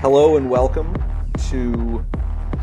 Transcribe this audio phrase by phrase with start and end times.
[0.00, 0.94] Hello and welcome
[1.50, 2.02] to,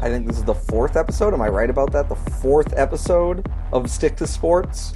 [0.01, 1.35] I think this is the fourth episode.
[1.35, 2.09] Am I right about that?
[2.09, 4.93] The fourth episode of Stick to Sports.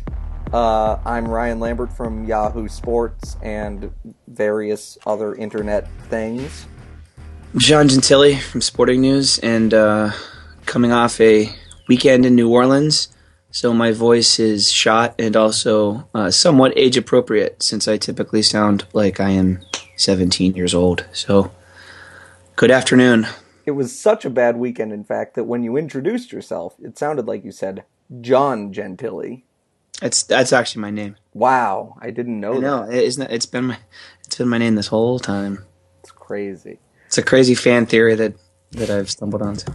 [0.51, 3.93] Uh, I'm Ryan Lambert from Yahoo Sports and
[4.27, 6.65] various other internet things.
[7.59, 10.09] Sean Gentille from Sporting News, and uh,
[10.65, 11.47] coming off a
[11.87, 13.09] weekend in New Orleans,
[13.51, 18.87] so my voice is shot and also uh, somewhat age appropriate since I typically sound
[18.93, 19.59] like I am
[19.97, 21.05] 17 years old.
[21.13, 21.51] So,
[22.55, 23.27] good afternoon.
[23.65, 27.27] It was such a bad weekend, in fact, that when you introduced yourself, it sounded
[27.27, 27.85] like you said
[28.23, 29.43] Sean Gentille.
[29.99, 31.15] That's that's actually my name.
[31.33, 32.55] Wow, I didn't know.
[32.55, 32.95] I know that.
[32.95, 33.31] it isn't.
[33.31, 33.77] It's been my
[34.25, 35.63] it's been my name this whole time.
[35.99, 36.79] It's crazy.
[37.05, 38.33] It's a crazy fan theory that
[38.71, 39.71] that I've stumbled onto.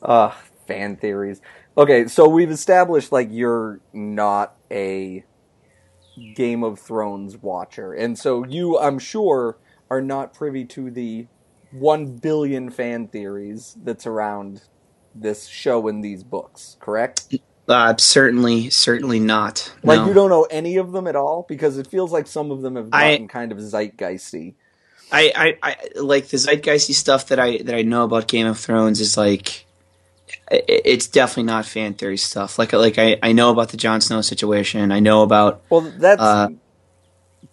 [0.00, 0.32] Uh,
[0.66, 1.40] fan theories.
[1.76, 5.24] Okay, so we've established like you're not a
[6.36, 9.58] Game of Thrones watcher, and so you, I'm sure,
[9.90, 11.26] are not privy to the
[11.74, 14.62] one billion fan theories that surround
[15.14, 16.76] this show and these books.
[16.80, 17.34] Correct?
[17.68, 19.72] Uh, certainly, certainly not.
[19.82, 20.06] Like No.
[20.08, 22.76] you don't know any of them at all because it feels like some of them
[22.76, 24.54] have I- gotten kind of zeitgeisty.
[25.12, 28.58] I, I, I like the zeitgeisty stuff that I that I know about Game of
[28.58, 29.66] Thrones is like
[30.50, 32.58] i- it's definitely not fan theory stuff.
[32.58, 34.90] Like like I, I know about the Jon Snow situation.
[34.92, 36.48] I know about Well, that's Uh,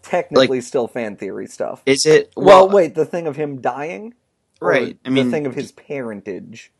[0.01, 1.81] technically still fan theory stuff.
[1.85, 4.13] is it Well, uh, wait, the thing of him dying,
[4.59, 4.97] right?
[5.05, 6.71] I mean, the thing of his parentage.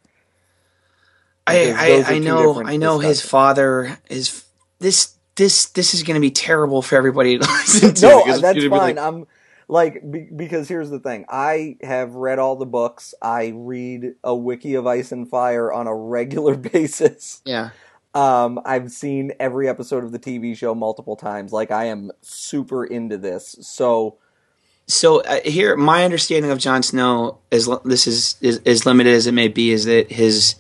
[1.48, 4.45] I I, I know I know his father is
[4.80, 8.08] this this this is going to be terrible for everybody to listen to.
[8.08, 8.70] No, that's fine.
[8.70, 9.28] like- I'm
[9.68, 11.25] like be, because here's the thing.
[11.30, 13.14] I have read all the books.
[13.22, 17.42] I read a wiki of Ice and Fire on a regular basis.
[17.46, 17.70] yeah.
[18.14, 21.52] Um, I've seen every episode of the TV show multiple times.
[21.54, 23.56] Like I am super into this.
[23.62, 24.18] So
[24.88, 29.28] So uh, here, my understanding of Jon Snow is this is, is as limited as
[29.28, 29.72] it may be.
[29.72, 30.56] Is that his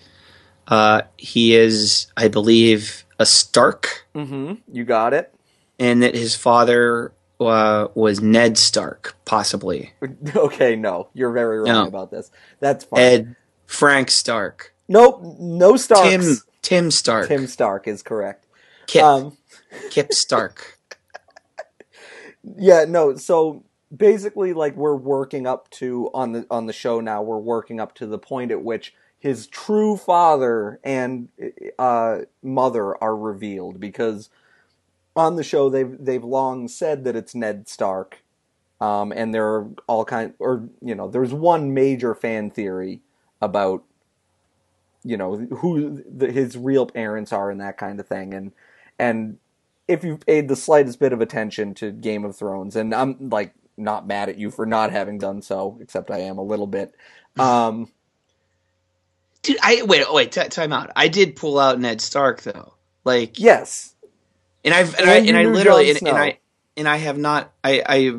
[0.67, 5.33] uh, he is, I believe, a Stark, you got it.
[5.77, 7.11] and that his father
[7.41, 9.91] uh, was Ned Stark, possibly
[10.35, 11.87] Okay, no, you're very wrong No.
[11.87, 12.31] about this.
[12.61, 13.01] That's fine.
[13.01, 16.09] Ed Frank Stark, nope, no Starks.
[16.09, 18.45] Tim Tim Stark, Tim Stark is correct.
[18.87, 19.37] Kip Um,
[19.89, 20.77] Kip Stark.
[22.57, 23.15] Yeah, no.
[23.17, 23.63] So
[23.95, 27.21] basically, like we're working up to on the on the show now.
[27.21, 31.29] We're working up to the point at which his true father and
[31.77, 34.29] uh, mother are revealed because
[35.15, 38.23] on the show they've they've long said that it's Ned Stark,
[38.79, 43.01] um, and there are all kind or you know there's one major fan theory
[43.39, 43.83] about
[45.03, 48.51] you know who the, his real parents are and that kind of thing and
[48.99, 49.37] and
[49.91, 53.53] if you've paid the slightest bit of attention to Game of Thrones, and I'm like
[53.77, 56.93] not mad at you for not having done so, except I am a little bit.
[57.37, 57.91] Um,
[59.41, 60.91] Dude, I wait wait t- time out.
[60.95, 63.95] I did pull out Ned Stark though, like yes,
[64.63, 66.39] and I've and, And I and I literally and, and I
[66.77, 68.15] and I have not I I.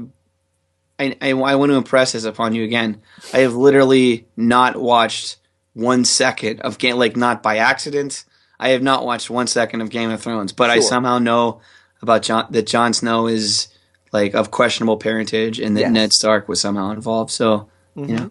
[0.99, 3.01] I, I, I want to impress this upon you again.
[3.33, 5.39] I have literally not watched
[5.75, 8.25] one second of game, like not by accident.
[8.59, 11.61] I have not watched one second of Game of Thrones, but I somehow know
[12.01, 13.69] about John that Jon Snow is
[14.13, 15.91] like of questionable parentage and that Yes.
[15.93, 17.31] Ned Stark was somehow involved.
[17.31, 18.31] So you know,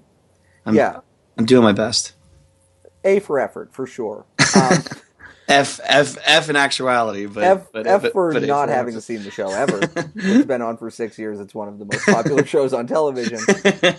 [0.66, 1.00] I'm, yeah,
[1.38, 2.14] I'm doing my best.
[3.04, 4.26] A for effort for sure.
[4.56, 4.84] Um,
[5.48, 9.00] F F F in actuality, but F, but, F but- for but not for having
[9.02, 9.80] seen the show ever.
[10.16, 11.40] it's been on for six years.
[11.42, 13.40] It's one of the most popular shows on television.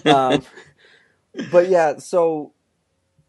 [0.06, 0.42] um,
[1.50, 2.52] but yeah, so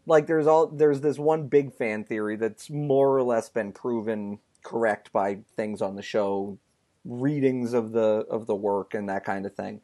[0.06, 4.38] like there's all there's this one big fan theory that's more or less been proven
[4.62, 6.58] correct by things on the show,
[7.04, 9.80] readings of the of the work and that kind of thing.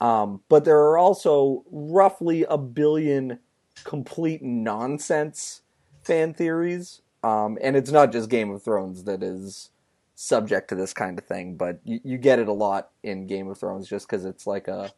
[0.00, 3.38] Um, but there are also roughly a billion
[3.84, 5.62] complete nonsense
[6.02, 7.00] fan theories.
[7.22, 9.70] Um, and it's not just Game of Thrones that is
[10.14, 13.48] subject to this kind of thing, but you, you get it a lot in Game
[13.48, 14.92] of Thrones just because it's like a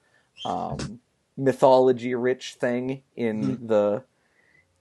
[0.45, 1.01] um,
[1.37, 4.03] mythology rich thing in the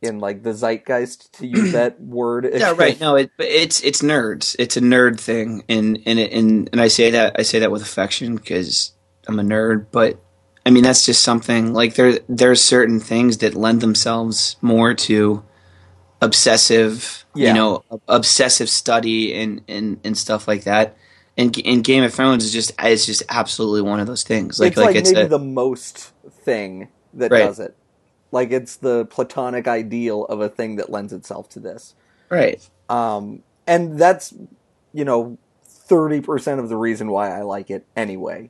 [0.05, 2.49] in like the zeitgeist to use that word.
[2.53, 2.99] yeah, right.
[2.99, 4.55] No, it, it's it's nerds.
[4.59, 7.81] It's a nerd thing, and and and and I say that I say that with
[7.81, 8.93] affection because
[9.27, 9.87] I'm a nerd.
[9.91, 10.19] But
[10.65, 15.43] I mean that's just something like there there's certain things that lend themselves more to
[16.21, 17.49] obsessive, Yeah.
[17.49, 20.97] you know, obsessive study and and and stuff like that.
[21.37, 24.59] And, and Game of Thrones is just is just absolutely one of those things.
[24.59, 26.13] Like it's like, it's maybe a, the most
[26.43, 27.39] thing that Right.
[27.45, 27.75] does it.
[28.35, 31.95] Like it's the platonic ideal of a thing that lends itself to this.
[32.29, 32.59] right.
[32.89, 34.33] Um, and that's,
[34.93, 35.37] you know,
[35.89, 38.49] 30% of the reason why I like it anyway.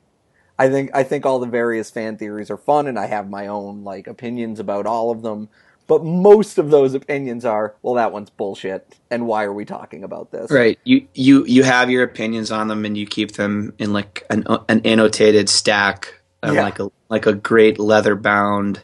[0.58, 3.46] I think I think all the various fan theories are fun, and I have my
[3.46, 5.48] own like opinions about all of them.
[5.86, 10.02] But most of those opinions are, well, that one's bullshit, and why are we talking
[10.02, 10.50] about this?
[10.50, 10.78] Right.
[10.84, 14.44] You you you have your opinions on them, and you keep them in like an
[14.68, 16.62] an annotated stack, Yeah.
[16.62, 18.80] like a like a great leather bound,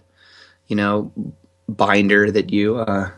[0.69, 1.12] you know,
[1.69, 3.11] binder that you uh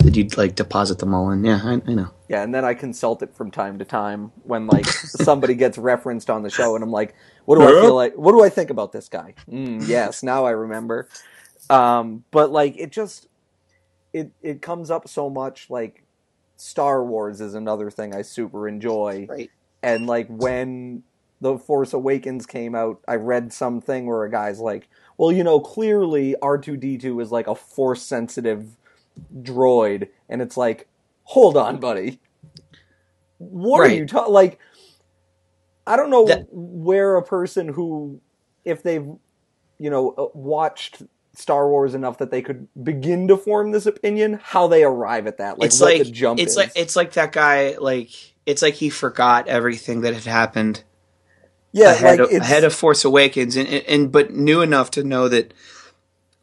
[0.00, 1.44] that you'd like deposit them all in.
[1.44, 2.10] Yeah, I, I know.
[2.28, 6.30] Yeah, and then I consult it from time to time when like somebody gets referenced
[6.30, 7.14] on the show, and I'm like,
[7.44, 8.14] what do I feel like?
[8.14, 9.34] What do I think about this guy?
[9.50, 11.08] Mm, yes, now I remember.
[11.70, 13.26] Um, but like, it just
[14.12, 15.70] it it comes up so much.
[15.70, 16.04] Like,
[16.56, 19.50] Star Wars is another thing I super enjoy, Right.
[19.82, 21.02] and like when
[21.40, 25.60] the Force Awakens came out, I read something where a guy's like, well, you know,
[25.60, 28.76] clearly R two D two is like a force sensitive
[29.34, 30.88] droid, and it's like,
[31.24, 32.20] hold on, buddy.
[33.38, 34.32] What are you talking?
[34.32, 34.58] Like,
[35.86, 38.20] I don't know That- where a person who,
[38.64, 39.06] if they've,
[39.78, 41.02] you know, uh, watched
[41.34, 45.36] Star Wars enough that they could begin to form this opinion, how they arrive at
[45.38, 45.58] that.
[45.58, 46.56] Like, it's what like the jump it's is.
[46.56, 48.10] like it's like that guy like
[48.46, 50.82] it's like he forgot everything that had happened
[51.76, 55.28] yeah, ahead, like of, ahead of Force Awakens, and, and but new enough to know
[55.28, 55.52] that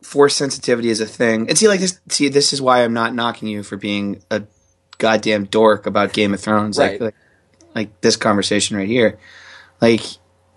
[0.02, 1.50] force sensitivity is a thing.
[1.50, 4.44] And see, like this, see, this is why I'm not knocking you for being a
[4.98, 7.00] goddamn dork about Game of Thrones, Right.
[7.00, 7.16] like, like
[7.76, 9.18] like this conversation right here.
[9.82, 10.02] Like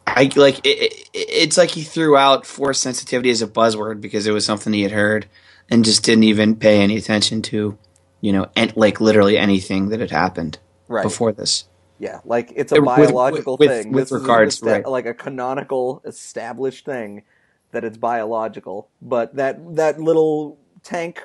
[0.06, 4.26] I like it, it, it's like he threw out force sensitivity as a buzzword because
[4.26, 5.26] it was something he had heard
[5.68, 7.78] and just didn't even pay any attention to,
[8.20, 10.58] you know, and like literally anything that had happened
[10.88, 11.02] right.
[11.02, 11.64] before this.
[11.98, 13.92] Yeah, like it's a With- biological with- thing.
[13.92, 14.86] with this is regards, esta- right.
[14.86, 17.22] like a canonical established thing
[17.72, 18.88] that it's biological.
[19.00, 21.22] But that that little tank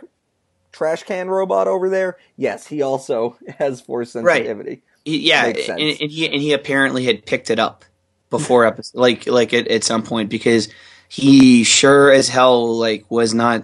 [0.72, 4.38] trash can robot over there, yes, he also has force Right.
[4.46, 4.82] sensitivity.
[5.04, 7.84] He- yeah, and, and he and he apparently had picked it up
[8.30, 10.70] before episode, like like at, at some point because
[11.10, 13.64] he sure as hell like was not.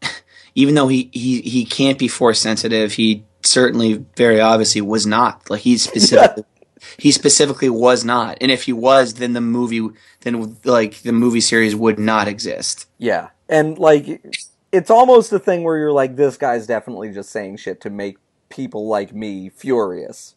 [0.54, 5.48] Even though he he he can't be force sensitive, he certainly very obviously was not.
[5.50, 6.44] Like he specifically.
[6.98, 9.88] He specifically was not, and if he was, then the movie,
[10.20, 12.86] then like the movie series would not exist.
[12.98, 14.22] Yeah, and like
[14.70, 18.18] it's almost a thing where you're like, this guy's definitely just saying shit to make
[18.50, 20.36] people like me furious.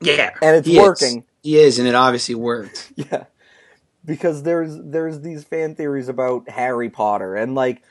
[0.00, 0.82] Yeah, And it's he is.
[0.82, 1.24] working.
[1.42, 2.92] He is, and it obviously worked.
[2.96, 3.24] Yeah.
[4.04, 7.82] Because there's there's these fan theories about Harry Potter and like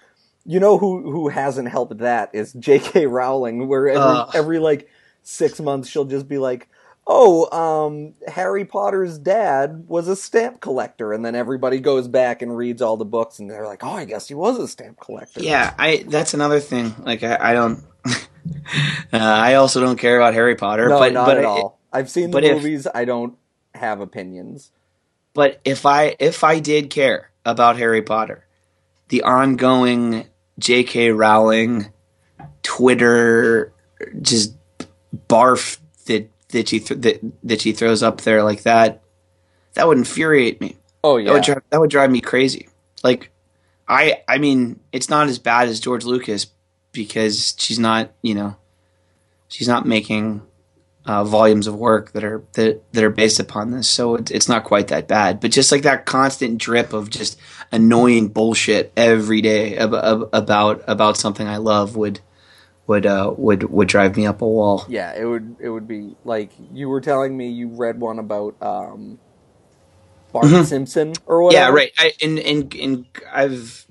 [0.48, 3.06] you know who who hasn't helped that is J.K.
[3.06, 4.90] Rowling where every every like
[5.24, 6.70] 6 months she'll just be like
[7.10, 12.54] Oh, um, Harry Potter's dad was a stamp collector, and then everybody goes back and
[12.56, 15.42] reads all the books, and they're like, "Oh, I guess he was a stamp collector."
[15.42, 16.94] Yeah, I that's another thing.
[17.00, 17.82] Like I, I don't.
[18.06, 18.18] uh,
[19.14, 20.90] I also don't care about Harry Potter.
[20.90, 21.80] no, but, not but at it- all.
[21.94, 22.88] I've seen the but if- movies.
[22.94, 23.38] I don't
[23.74, 24.72] have opinions.
[25.34, 28.46] But if I if I did care about Harry Potter,
[29.08, 30.26] the ongoing
[30.60, 31.12] J.K.
[31.12, 31.92] Rowling
[32.64, 33.72] Twitter
[34.22, 34.54] just
[35.28, 39.02] barf that that she th- that that she throws up there like that,
[39.74, 40.76] that would infuriate me.
[41.04, 42.70] Oh That would drive, that would drive me crazy.
[43.04, 43.32] Like,
[43.88, 46.48] I I mean, it's not as bad as George Lucas
[46.92, 48.56] because she's not you know,
[49.48, 50.42] she's not making
[51.06, 53.90] uh, volumes of work that are that that are based upon this.
[53.90, 55.40] So it's it's not quite that bad.
[55.40, 57.40] But just like that constant drip of just
[57.72, 62.22] annoying bullshit every day ab- ab- about about something I love would
[62.88, 64.86] would uh, would would drive me up a wall.
[64.88, 68.56] Yeah, it would it would be like you were telling me you read one about
[68.62, 69.20] um
[70.32, 71.78] Bart Simpson or whatever.
[71.78, 71.78] Mm-hmm.
[71.78, 71.92] Yeah, right.
[71.98, 73.86] I, and and and I've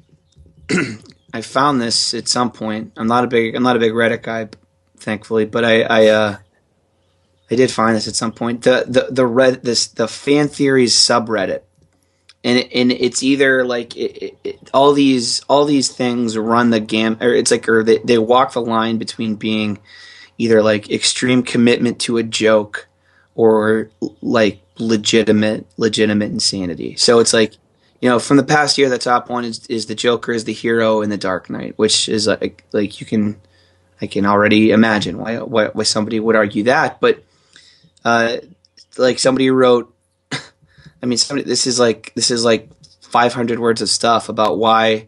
[1.32, 2.92] I found this at some point.
[2.96, 4.48] I'm not a big I'm not a big Reddit guy,
[4.98, 6.36] thankfully, but I I uh
[7.50, 8.62] I did find this at some point.
[8.62, 11.62] The the the red this the fan theories subreddit,
[12.46, 16.78] and it, and it's either like it, it, all these all these things run the
[16.78, 19.80] gam or it's like or they they walk the line between being
[20.38, 22.86] either like extreme commitment to a joke
[23.34, 23.90] or
[24.22, 26.94] like legitimate legitimate insanity.
[26.94, 27.54] So it's like
[28.00, 30.52] you know from the past year the top one is is the Joker is the
[30.52, 33.40] hero in the Dark Knight, which is like like you can
[34.00, 37.24] I can already imagine why why, why somebody would argue that, but
[38.04, 38.36] uh,
[38.96, 39.92] like somebody wrote
[41.06, 42.68] I mean somebody this is like this is like
[43.02, 45.06] 500 words of stuff about why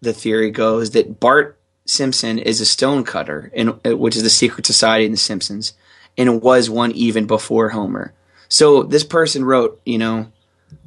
[0.00, 5.04] the theory goes that Bart Simpson is a stonecutter, in, which is the secret society
[5.04, 5.74] in The Simpsons,
[6.16, 8.14] and was one even before Homer.
[8.48, 10.32] So this person wrote, you know,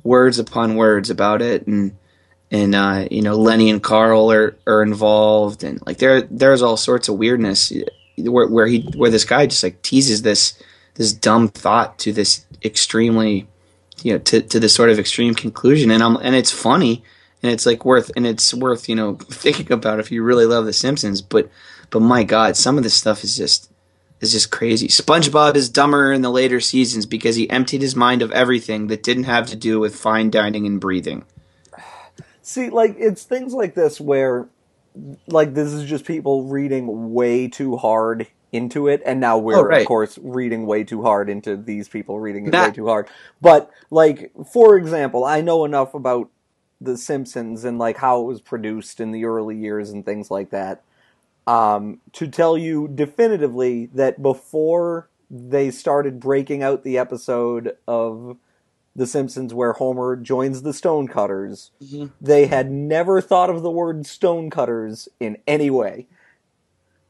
[0.04, 1.96] words upon words about it, and
[2.50, 6.78] and uh, you know, Lenny and Carl are, are involved, and like there there's all
[6.78, 7.72] sorts of weirdness
[8.18, 10.60] where where he where this guy just like teases this
[10.96, 13.48] this dumb thought to this extremely
[14.04, 17.04] you know to, to this sort of extreme conclusion and I'm and it's funny
[17.42, 20.66] and it's like worth and it's worth you know thinking about if you really love
[20.66, 21.50] the Simpsons but
[21.90, 23.70] but my god some of this stuff is just
[24.24, 24.88] is just crazy.
[24.88, 29.04] SpongeBob is dumber in the later seasons because he emptied his mind of everything that
[29.04, 31.26] didn't have to do with fine dining and breathing.
[32.42, 34.48] See, like it's things like this where
[35.28, 39.64] like this is just people reading way too hard into it and now we're Oh,
[39.64, 39.82] right.
[39.82, 43.08] of course reading way too hard into these people reading it That- way too hard
[43.42, 46.30] but like for example i know enough about
[46.80, 50.52] the simpsons and like how it was produced in the early years and things like
[50.52, 50.82] that
[51.46, 58.38] um, to tell you definitively that before they started breaking out the episode of
[58.96, 62.12] the simpsons where homer joins the stonecutters Mhm.
[62.22, 66.06] they had never thought of the word stonecutters in any way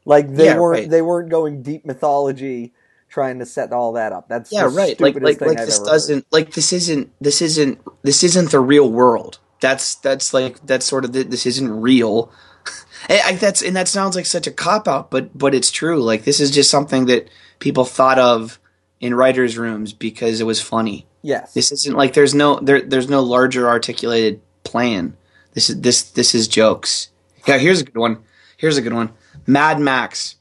[0.04, 0.90] like they Yeah, weren't right.
[0.90, 2.72] they weren't going deep mythology
[3.08, 4.98] trying to set all that up that's Yeah, right.
[5.00, 8.90] Like like like I've this doesn't like this isn't this isn't this isn't the real
[8.90, 9.38] world.
[9.60, 12.30] That's that's like that's sort of the, this isn't real.
[13.06, 16.02] And I, that's and that sounds like such a cop out, but but it's true.
[16.02, 18.58] Like this is just something that people thought of
[18.98, 21.06] in writers' rooms because it was funny.
[21.20, 25.18] yes This isn't like there's no there there's no larger articulated plan.
[25.52, 27.10] This is this this is jokes.
[27.46, 28.18] Yeah, here's a good one.
[28.56, 29.10] Here's a good one.
[29.46, 30.36] Mad Max.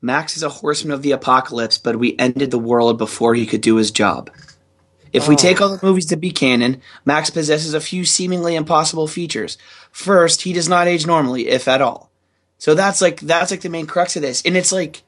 [0.00, 3.60] Max is a horseman of the apocalypse, but we ended the world before he could
[3.60, 4.30] do his job.
[5.12, 5.38] If we Oh.
[5.38, 9.56] take all the movies to be canon, Max possesses a few seemingly impossible features.
[9.90, 12.10] First, he does not age normally, if at all.
[12.58, 15.02] So that's like that's like the main crux of this, and it's like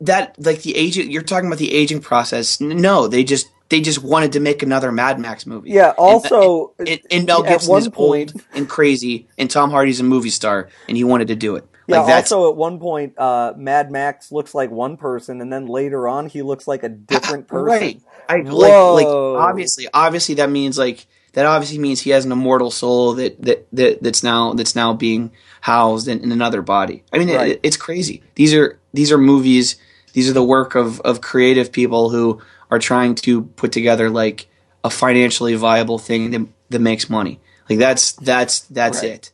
[0.00, 1.10] that like the aging.
[1.10, 2.60] You're talking about the aging process.
[2.60, 5.70] No, they just they just wanted to make another Mad Max movie.
[5.70, 10.04] yeah also And, and Mel Gibson is point old and crazy, and Tom Hardy's a
[10.04, 11.66] movie star, and he wanted to do it.
[11.86, 15.66] Yeah, like also at one point, uh, Mad Max looks like one person, and then
[15.66, 17.66] later on, he looks like a different person.
[17.66, 18.00] Right.
[18.28, 18.94] I like Whoa.
[18.94, 23.40] like obviously obviously that means like that obviously means he has an immortal soul that
[23.42, 27.02] that, that that's now that's now being housed in, in another body.
[27.12, 27.50] I mean Right.
[27.52, 28.22] it, it's crazy.
[28.34, 29.76] These are these are movies.
[30.14, 34.46] These are the work of of creative people who are trying to put together like
[34.82, 37.40] a financially viable thing that that makes money.
[37.68, 39.10] Like that's that's that's Right.
[39.10, 39.32] it.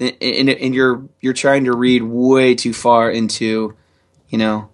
[0.00, 3.76] And, and, you're you're trying to read way too far into,
[4.28, 4.68] you know,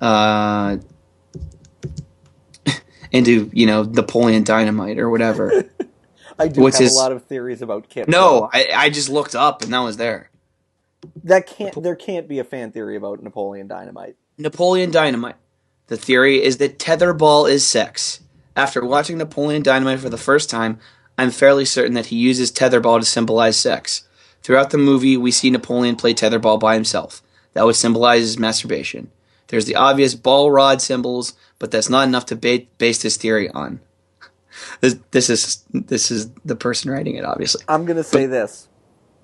[0.00, 0.76] uh,
[3.12, 5.64] into you know Napoleon Dynamite or whatever.
[6.38, 8.08] I do What's have his- a lot of theories about Kip.
[8.08, 10.30] no, I, I just looked up and that was there.
[11.24, 11.82] that can't.
[11.82, 14.16] There can't be a fan theory about Napoleon Dynamite.
[14.38, 15.36] Napoleon Dynamite.
[15.88, 18.20] The theory is that tetherball is sex.
[18.56, 20.78] After watching Napoleon Dynamite for the first time,
[21.18, 24.06] I'm fairly certain that he uses tetherball to symbolize sex.
[24.42, 27.22] Throughout the movie, we see Napoleon play tetherball by himself.
[27.54, 29.10] That would symbolize his masturbation.
[29.48, 33.48] There's the obvious ball rod symbols, but that's not enough to ba- base this theory
[33.50, 33.80] on.
[34.82, 37.64] This, this is this is the person writing it, obviously.
[37.68, 38.68] I'm gonna say this.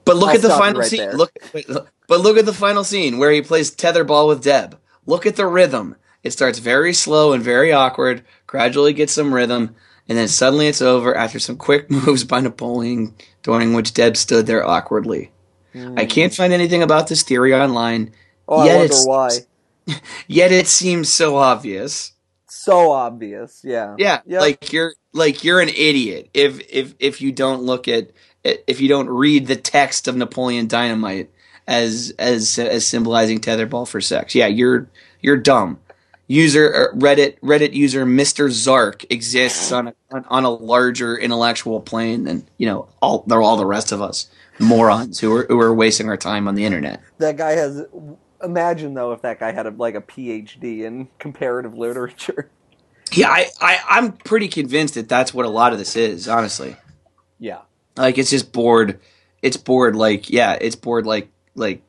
[0.07, 1.01] But look I'll at the final right scene.
[1.01, 1.13] there.
[1.13, 4.79] Look, wait, look- but look at the final scene where he plays tetherball with Deb.
[5.05, 5.97] Look at the rhythm.
[6.23, 9.77] It starts very slow and very awkward, gradually gets some rhythm,
[10.09, 13.15] and then suddenly it's over after some quick moves by Napoleon,
[13.49, 15.31] during which Deb stood there awkwardly.
[15.75, 15.97] I hmm.
[15.97, 18.13] can't find anything about this theory online,
[18.47, 19.31] Oh, Yet I wonder why.
[20.27, 22.13] yet it seems so obvious.
[22.47, 23.63] So obvious.
[23.65, 23.95] Yeah.
[23.99, 24.41] Yeah, Yep.
[24.41, 28.11] like you're like you're an idiot if if if you don't look at
[28.45, 31.31] if you don't read the text of Napoleon Dynamite
[31.67, 34.35] as as as symbolizing tetherball for sex.
[34.35, 34.89] Yeah, you're
[35.23, 35.79] you're dumb.
[36.31, 38.51] User Reddit Reddit user Mr.
[38.51, 43.43] Zark exists on a on, on a larger intellectual plane than you know all they're
[43.43, 46.65] all the rest of us morons who are who are wasting our time on the
[46.65, 47.01] internet.
[47.19, 47.85] That guy has.
[48.43, 52.51] Imagine though if that guy had a, like a PhD in comparative literature.
[53.11, 56.29] Yeah, I, I I'm pretty convinced that that's what a lot of this is.
[56.29, 56.77] Honestly.
[57.39, 57.61] Yeah.
[57.97, 59.01] like it's just bored
[59.41, 61.83] it's bored like yeah it's bored like like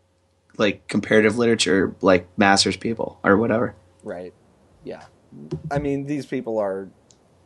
[0.57, 4.33] like comparative literature like masters people or whatever Right.
[4.83, 5.03] Yeah.
[5.69, 6.89] I mean, these people are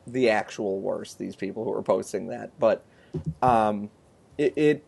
[0.08, 1.20] the actual worst.
[1.20, 2.86] These people who are posting that, but
[3.42, 3.90] um,
[4.38, 4.86] it, it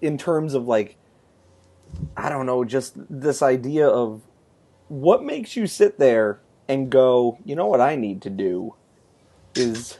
[0.00, 0.96] in terms of like,
[2.16, 4.22] I don't know, just this idea of
[4.88, 8.74] what makes you sit there and go, you know what I need to do
[9.54, 9.98] is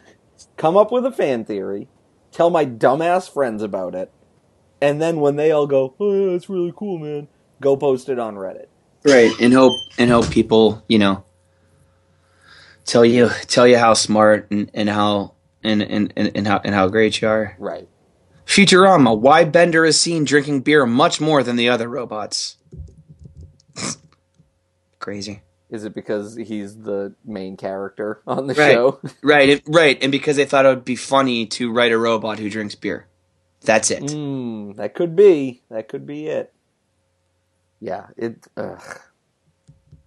[0.56, 1.88] come up with a fan theory,
[2.30, 4.10] tell my dumbass friends about it,
[4.80, 7.28] and then when they all go, oh yeah, that's really cool, man,
[7.60, 8.66] go post it on Reddit.
[9.04, 11.24] Right and hope and hope people you know
[12.84, 16.74] tell you tell you how smart and, and how and, and, and, and how and
[16.74, 17.88] how great you are Right.
[18.46, 22.56] futurama why bender is seen drinking beer much more than the other robots
[24.98, 28.72] crazy Is it because he's the main character on the Right.
[28.72, 29.00] show?
[29.22, 32.38] Right, and, right, and because they thought it would be funny to write a robot
[32.38, 33.06] who drinks beer.
[33.62, 34.02] That's it.
[34.02, 35.62] Mm, that could be.
[35.70, 36.52] That could be it.
[37.82, 38.46] Yeah, it.
[38.56, 38.80] Ugh.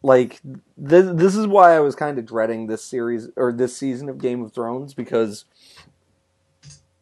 [0.02, 0.40] Like
[0.78, 1.06] this.
[1.14, 4.42] This is why I was kind of dreading this series or this season of Game
[4.42, 5.44] of Thrones because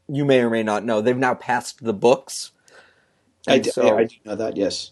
[0.08, 2.51] you may or may not know they've now passed the books.
[3.48, 4.58] I, And so, I do know that.
[4.58, 4.92] Yes.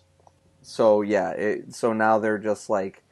[0.62, 3.04] so yeah, it, so now they're just like,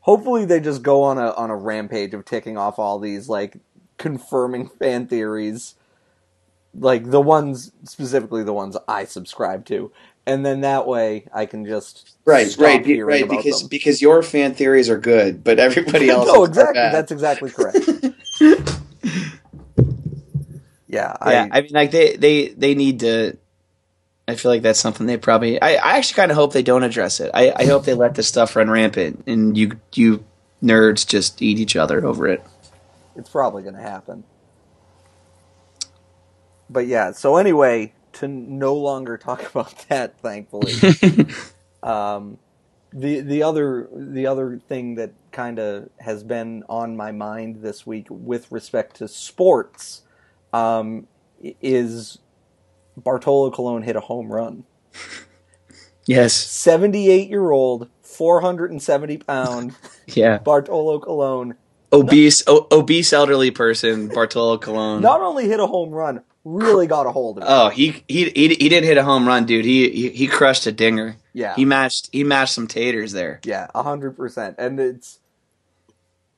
[0.00, 3.58] hopefully they just go on a on a rampage of ticking off all these like
[3.98, 5.74] confirming fan theories,
[6.74, 9.92] like the ones specifically the ones I subscribe to,
[10.30, 13.24] and then that way I can just Right, stop right, hearing right.
[13.24, 13.68] about Because them.
[13.68, 16.26] because your fan theories are good, but everybody else.
[16.28, 16.74] no, exactly.
[16.74, 16.94] bad.
[16.94, 17.78] That's exactly correct.
[18.40, 18.76] yeah,
[20.88, 21.16] yeah.
[21.20, 23.36] I, I mean, like they they they need to.
[24.28, 25.60] I feel like that's something they probably.
[25.60, 27.30] I, I actually kind of hope they don't address it.
[27.34, 30.24] I, I hope they let this stuff run rampant and you you
[30.62, 32.42] nerds just eat each other over it.
[33.16, 34.22] it's probably going to happen.
[36.68, 40.72] But yeah, so anyway, to no longer talk about that, thankfully.
[41.82, 42.38] um,
[42.92, 47.86] the the other the other thing that kind of has been on my mind this
[47.86, 50.02] week with respect to sports
[50.52, 51.06] um,
[51.62, 52.18] is
[52.96, 54.64] Bartolo Colon hit a home run.
[56.06, 56.34] yes.
[56.34, 59.74] Seventy eight year old, four hundred and seventy pound
[60.08, 60.38] Yeah.
[60.38, 61.54] Bartolo Colon
[61.92, 65.00] Obese o- obese elderly person Bartolo Colon.
[65.00, 67.46] not only hit a home run, really got a hold of it.
[67.48, 69.64] Oh, he he he he didn't hit a home run, dude.
[69.64, 71.16] He he, he crushed a dinger.
[71.32, 73.40] yeah, He matched he matched some taters there.
[73.44, 74.56] Yeah, a hundred percent.
[74.58, 75.18] And it's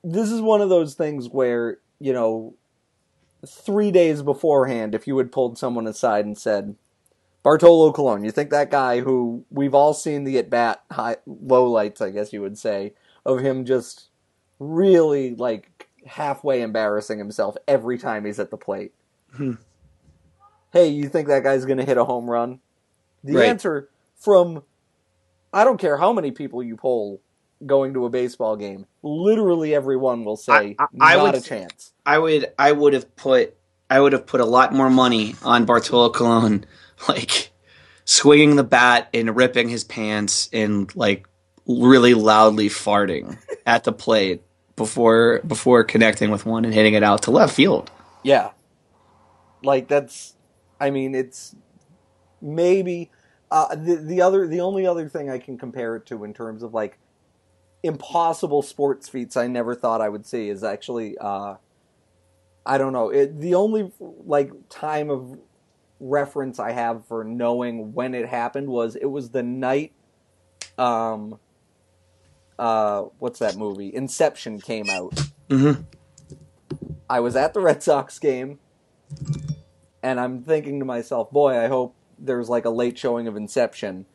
[0.04, 2.54] this is one of those things where you know,
[3.46, 6.74] three days beforehand, if you had pulled someone aside and said,
[7.44, 11.70] "Bartolo Colon, you think that guy who we've all seen the at bat high low
[11.70, 12.94] lights, I guess you would say,
[13.24, 14.08] of him just
[14.58, 18.92] really like halfway embarrassing himself every time he's at the plate."
[19.36, 19.52] Hmm.
[20.72, 22.60] Hey, you think that guy's going to hit a home run?
[23.24, 23.48] The Right.
[23.48, 24.62] answer from
[25.54, 27.20] I don't care how many people you poll
[27.66, 28.86] going to a baseball game.
[29.02, 31.92] Literally everyone will say I- I not would a chance.
[32.06, 33.54] I would I would have put
[33.90, 36.64] I would have put a lot more money on Bartolo Colon,
[37.08, 37.50] like
[38.06, 41.28] swinging the bat and ripping his pants and like
[41.66, 44.42] really loudly farting at the plate
[44.74, 47.90] before before connecting with one and hitting it out to left field.
[48.22, 48.50] Yeah.
[49.62, 50.34] Like that's
[50.82, 51.54] I mean it's
[52.40, 53.12] maybe
[53.52, 56.64] uh, the the other the only other thing I can compare it to in terms
[56.64, 56.98] of like
[57.84, 61.54] impossible sports feats I never thought I would see is actually uh
[62.66, 63.10] I don't know.
[63.10, 65.38] It, the only like time of
[66.00, 69.92] reference I have for knowing when it happened was it was the night
[70.78, 71.38] um
[72.58, 73.94] uh what's that movie?
[73.94, 75.14] Inception came out.
[75.48, 75.82] Mm-hmm.
[77.08, 78.58] I was at the Red Sox game
[80.02, 84.06] and I'm thinking to myself, boy, I hope there's like a late showing of Inception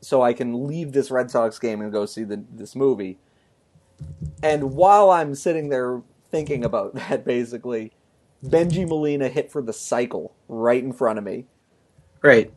[0.00, 3.18] so I can leave this Red Sox game and go see the, this movie.
[4.42, 7.92] And while I'm sitting there thinking about that, basically,
[8.44, 11.46] Bengie Molina hit for the cycle right in front of me.
[12.20, 12.52] Right.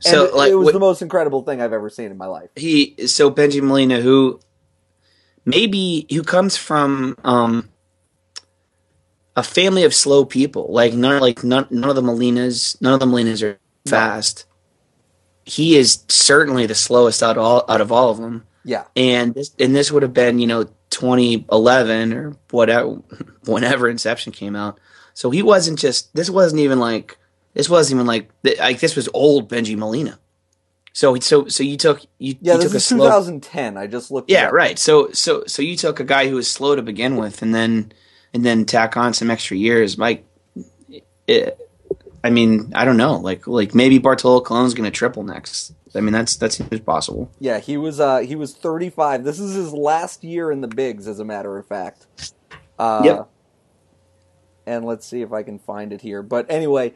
[0.00, 2.26] So it, like it was what- the most incredible thing I've ever seen in my
[2.26, 2.50] life.
[2.56, 4.40] he so Bengie Molina who
[5.46, 7.68] maybe who comes from um
[9.36, 13.00] a family of slow people like none like none, none of the Molinas none of
[13.00, 14.46] the Molinas are fast
[15.44, 18.84] he is certainly the slowest out of all out of all of them Yeah.
[18.96, 22.88] and this and this would have been you know 2011 or whatever
[23.44, 24.80] whenever Inception came out
[25.14, 27.18] so he wasn't just this wasn't even like
[27.54, 30.18] this wasn't even like like this was old Bengie Molina
[30.92, 33.76] so so so you took you, Yeah, you this took a is slow 2010.
[33.76, 34.30] I just looked.
[34.30, 34.78] it yeah, right.
[34.78, 37.92] So so so you took a guy who was slow to begin with, and then
[38.34, 39.96] and then tack on some extra years.
[39.98, 40.24] Mike,
[41.26, 41.58] it,
[42.22, 43.16] I mean, I don't know.
[43.16, 45.72] Like like maybe Bartolo Colon's going to triple next.
[45.94, 47.30] I mean, that's that seems possible.
[47.40, 49.24] Yeah, he was uh he was 35.
[49.24, 52.06] This is his last year in the bigs as a matter of fact.
[52.78, 53.30] Uh Yep.
[54.66, 56.22] and let's see if I can find it here.
[56.22, 56.92] But anyway,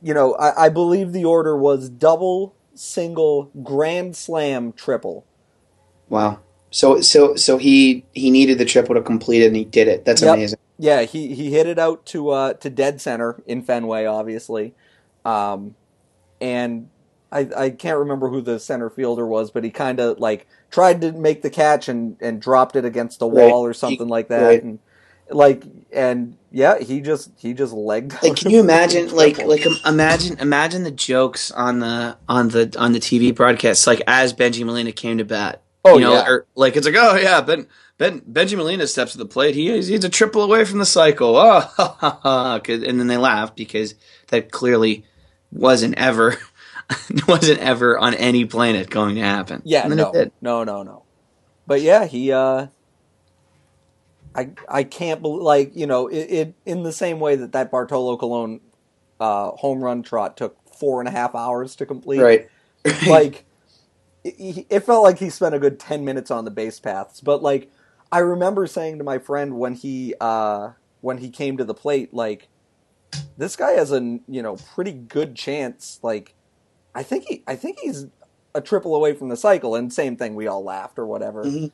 [0.00, 5.24] you know, I, I believe the order was double, single, grand slam, triple.
[6.08, 6.40] Wow.
[6.72, 10.04] So so so he he needed the triple to complete it, and he did it.
[10.04, 10.34] That's Yep.
[10.34, 10.58] amazing.
[10.78, 14.74] Yeah, he he hit it out to uh to dead center in Fenway, obviously.
[15.24, 15.76] Um
[16.40, 16.88] and
[17.30, 21.02] I I can't remember who the center fielder was, but he kind of like tried
[21.02, 23.50] to make the catch and and dropped it against the Right.
[23.50, 24.62] wall or something like that right.
[24.62, 24.78] and
[25.30, 29.14] like and yeah, he just he just legged Like, can you imagine?
[29.14, 33.86] Like, like um, imagine, imagine the jokes on the on the on the TV broadcast.
[33.86, 36.94] Like, as Bengie Molina came to bat, Oh you know, yeah, or like it's like,
[36.96, 37.66] oh yeah, Ben
[37.98, 39.54] Ben Bengie Molina steps to the plate.
[39.54, 41.36] He he's a triple away from the cycle.
[41.36, 42.60] Oh, ha, ha, ha.
[42.66, 43.94] and then they laugh because
[44.28, 45.04] that clearly
[45.50, 46.36] wasn't ever
[47.28, 49.62] wasn't ever on any planet going to happen.
[49.64, 49.86] yeah.
[49.88, 51.02] No, no, no, no.
[51.66, 52.32] But yeah, he.
[52.32, 52.68] uh
[54.34, 57.70] I I can't believe like you know it, it in the same way that that
[57.70, 58.60] Bartolo Colon
[59.20, 62.20] uh, home run trot took four and a half hours to complete.
[62.20, 62.48] Right.
[63.06, 63.44] like
[64.24, 67.42] it, it felt like he spent a good 10 minutes on the base paths but
[67.42, 67.70] like
[68.12, 72.12] i remember saying to my friend when he uh when he came to the plate
[72.14, 72.48] like
[73.36, 76.34] this guy has a you know pretty good chance like
[76.94, 78.06] i think he i think he's
[78.54, 81.72] a triple away from the cycle and same thing we all laughed or whatever Mhm.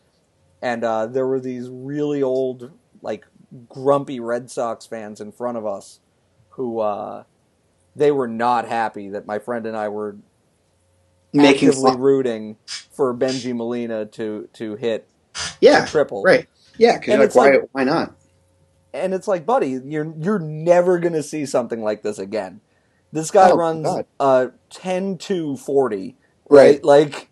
[0.62, 3.26] and uh there were these really old like
[3.68, 6.00] grumpy red sox fans in front of us
[6.50, 7.24] who uh
[7.96, 10.18] they were not happy that my friend and i were
[11.32, 12.00] Making actively fun.
[12.00, 15.06] rooting for Bengie Molina to to hit
[15.60, 15.84] Yeah.
[15.86, 16.22] triple.
[16.22, 16.48] Right.
[16.78, 16.98] Yeah.
[16.98, 18.14] Because like, why like- why not?
[18.94, 22.60] And it's like, buddy, you're you're never gonna see something like this again.
[23.12, 24.06] This guy Oh, runs God.
[24.18, 26.16] uh 10 to 40.
[26.48, 26.82] Right.
[26.82, 27.28] Like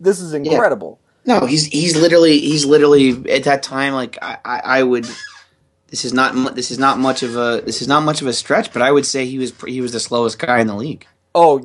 [0.00, 1.00] this is incredible.
[1.26, 5.06] No, he's he's literally he's literally at that time like I, I, I would.
[5.88, 8.32] This is not this is not much of a this is not much of a
[8.32, 11.06] stretch, but I would say he was he was the slowest guy in the league.
[11.34, 11.62] Oh,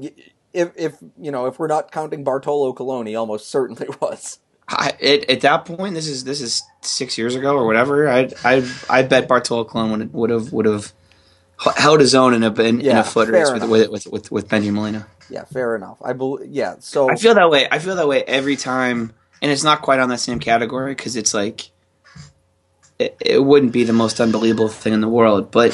[0.53, 4.39] if if you know, if we're not counting Bartolo Colon, he almost certainly was.
[4.67, 8.09] I, at, at that point, this is this is six years ago or whatever.
[8.09, 10.93] I I I bet Bartolo Colon would would have would have
[11.75, 14.47] held his own in a in, in a foot race with, with with with with
[14.47, 15.07] Bengie Molina.
[15.29, 15.97] Yeah, fair enough.
[16.03, 17.67] I believe yeah, so I feel that way.
[17.69, 21.15] I feel that way every time, and it's not quite on that same category because
[21.15, 21.71] it's like
[22.99, 25.71] it, it wouldn't be the most unbelievable thing in the world, but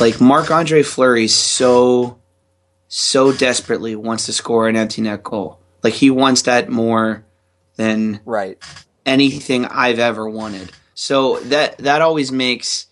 [0.00, 2.18] like Marc Andre Fleury so
[2.96, 5.58] so desperately wants to score an empty net goal.
[5.82, 7.24] Like he wants that more
[7.74, 8.56] than right.
[9.04, 10.70] anything I've ever wanted.
[10.94, 12.86] So that that always makes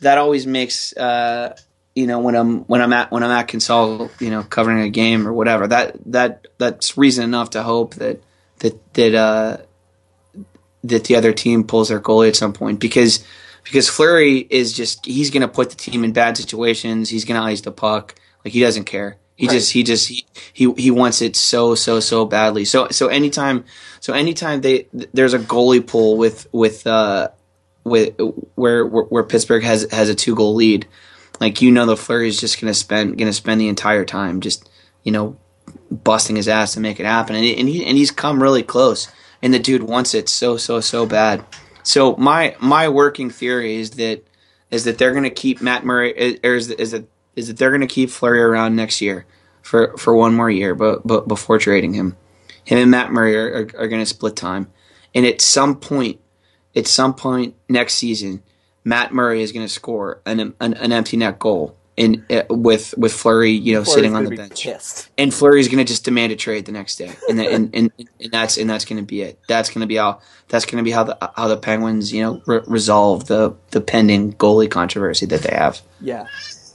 [0.00, 1.54] that always makes uh,
[1.94, 4.88] you know when I'm when I'm at when I'm at Consol, you know, covering a
[4.88, 5.66] game or whatever.
[5.66, 8.22] That that that's reason enough to hope that
[8.60, 9.56] that that uh,
[10.82, 13.22] that the other team pulls their goalie at some point because
[13.64, 17.10] because Fleury is just he's going to put the team in bad situations.
[17.10, 18.14] He's going to ice the puck.
[18.46, 19.18] Like he doesn't care.
[19.42, 19.54] He Right.
[19.54, 22.64] just he just he, he he wants it so so so badly.
[22.64, 23.64] So so anytime
[23.98, 27.30] so anytime they there's a goalie pull with with uh
[27.82, 28.16] with
[28.54, 30.86] where where, where Pittsburgh has has a two goal lead,
[31.40, 34.70] like you know the Fleury is just gonna spend gonna spend the entire time just
[35.02, 35.36] you know
[35.90, 39.08] busting his ass to make it happen, and and, he, and he's come really close,
[39.42, 41.44] and the dude wants it so so so bad.
[41.82, 44.24] So my my working theory is that
[44.70, 47.86] is that they're gonna keep Matt Murray or is is that is that they're gonna
[47.86, 49.26] keep Fleury around next year
[49.62, 52.16] for for one more year, but but before trading him,
[52.64, 54.70] him and Matt Murray are, are, are gonna split time,
[55.14, 56.20] and at some point
[56.74, 58.42] at some point next season,
[58.84, 62.94] Matt Murray is going to score an, an an empty net goal in uh, with
[62.96, 65.10] with Fleury, you know, Fleury's sitting on the bench, Pissed.
[65.18, 68.32] and Fleury's going to just demand a trade the next day, and, and, and and
[68.32, 69.38] that's and that's going to be it.
[69.46, 72.22] That's going to be how that's going to be how the how the Penguins, you
[72.22, 75.80] know, re- resolve the the pending goalie controversy that they have.
[76.00, 76.26] Yeah,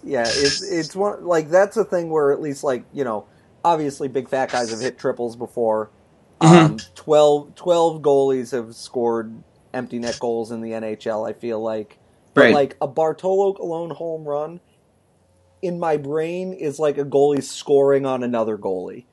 [0.08, 0.34] yeah.
[0.36, 3.28] It's it's one like that's a thing where at least like you know,
[3.66, 5.92] obviously big fat guys have hit triples before.
[6.42, 9.44] Um, 12, 12 goalies have scored
[9.74, 11.30] empty net goals in the NHL.
[11.30, 12.00] I feel like,
[12.36, 12.52] but Right.
[12.52, 14.62] like a Bartolo Colon home run
[15.62, 19.08] in my brain is like a goalie scoring on another goalie.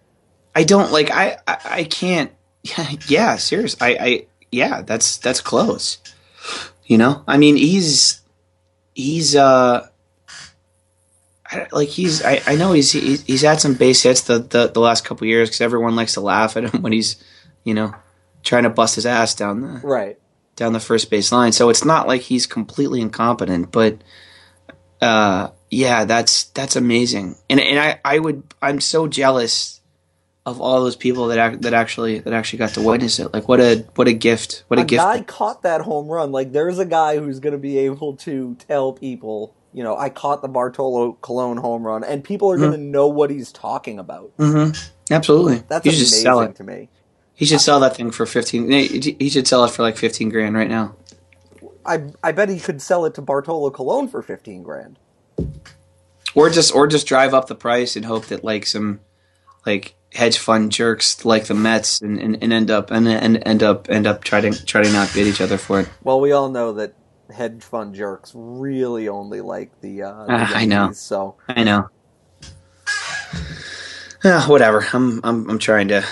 [0.54, 2.32] I don't like I I, I can't.
[3.08, 3.76] Yeah, serious.
[3.80, 5.98] I I yeah, that's that's close.
[6.86, 8.22] You know, I mean, he's
[8.94, 9.88] he's uh.
[11.54, 14.68] I- Like he's, I, I know he's, he's he's had some base hits the the,
[14.68, 17.16] the last couple years because everyone likes to laugh at him when he's,
[17.64, 17.94] you know,
[18.42, 20.18] trying to bust his ass down the Right.
[20.56, 21.52] down the first base line.
[21.52, 23.98] So it's not like he's completely incompetent, but
[25.00, 27.36] uh, yeah, that's that's amazing.
[27.50, 29.80] And and I, I would I'm so jealous
[30.46, 33.32] of all those people that ac- that actually that actually got to witness it.
[33.32, 34.64] Like what a what a gift.
[34.68, 35.02] What a, a gift.
[35.02, 36.32] guy caught that home run.
[36.32, 40.08] Like there's a guy who's going to be able to tell people, you know, I
[40.08, 43.98] caught the Bartolo Colon home run, and people are going to know what he's talking
[43.98, 44.30] about.
[44.38, 44.70] hmm
[45.10, 45.62] Absolutely.
[45.68, 46.56] That's you should just sell amazing it.
[46.56, 46.88] to me.
[47.34, 48.70] He should sell that thing for fifteen.
[48.70, 50.94] He he should sell it for like fifteen grand right now.
[51.84, 54.98] I I bet he could sell it to Bartolo Colon for fifteen grand.
[56.34, 59.00] Or just or just drive up the price and hope that like some
[59.66, 63.62] like hedge fund jerks like the Mets and, and, and end up and, and end
[63.64, 65.88] up end up trying to try to not bid each other for it.
[66.02, 66.94] Well, we all know that
[67.32, 70.02] hedge fund jerks really only like the.
[70.02, 70.92] Uh, the Ah, I know.
[70.92, 71.88] So I know.
[74.24, 74.86] Ah, whatever.
[74.92, 76.04] I'm I'm I'm trying to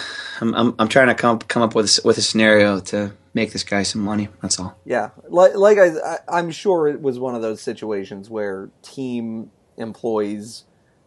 [0.42, 3.64] I'm, I'm I'm trying to come come up with with a scenario to make this
[3.64, 4.28] guy some money.
[4.42, 4.76] That's all.
[4.84, 9.50] Yeah, like like I, I I'm sure it was one of those situations where team
[9.76, 10.64] employees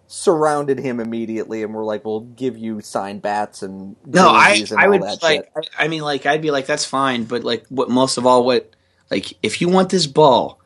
[0.07, 4.79] surrounded him immediately and were like, "We'll give you signed bats and No, I and
[4.79, 7.65] I would like shit." I, I mean like I'd be like that's fine, but like
[7.67, 8.74] what most of all what
[9.11, 10.59] like if you want this ball,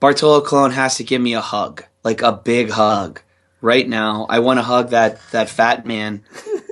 [0.00, 3.20] Bartolo Colon has to give me a hug, like a big hug
[3.60, 4.26] right now.
[4.28, 6.22] I want to hug that that fat man.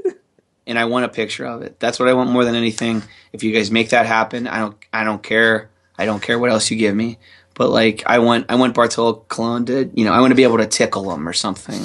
[0.67, 1.79] And I want a picture of it.
[1.79, 3.03] That's what I want more than anything.
[3.35, 4.77] If you guys make that happen, I don't.
[4.95, 5.69] I don't care.
[5.99, 7.19] I don't care what else you give me.
[7.55, 8.47] But like, I want.
[8.49, 9.91] I want Bartolo Colon to.
[9.95, 11.83] You know, I want to be able to tickle him or something.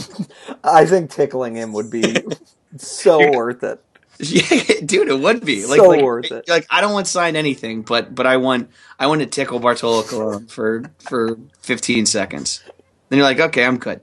[0.64, 2.24] I think tickling him would be
[2.78, 3.84] so worth it.
[4.22, 6.50] Yeah, dude, it would be like, So like, worth it.
[6.50, 10.04] Like I don't want signed anything, but but I want I want to tickle Bartolo
[10.04, 12.62] Colon for for 15 seconds.
[13.08, 14.02] Then you're like, okay, I'm good,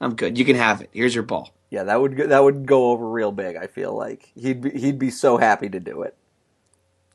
[0.00, 0.38] I'm good.
[0.38, 0.88] You can have it.
[0.92, 1.52] Here's your ball.
[1.68, 3.56] Yeah, that would go, that would go over real big.
[3.56, 6.16] I feel like he'd be, he'd be so happy to do it.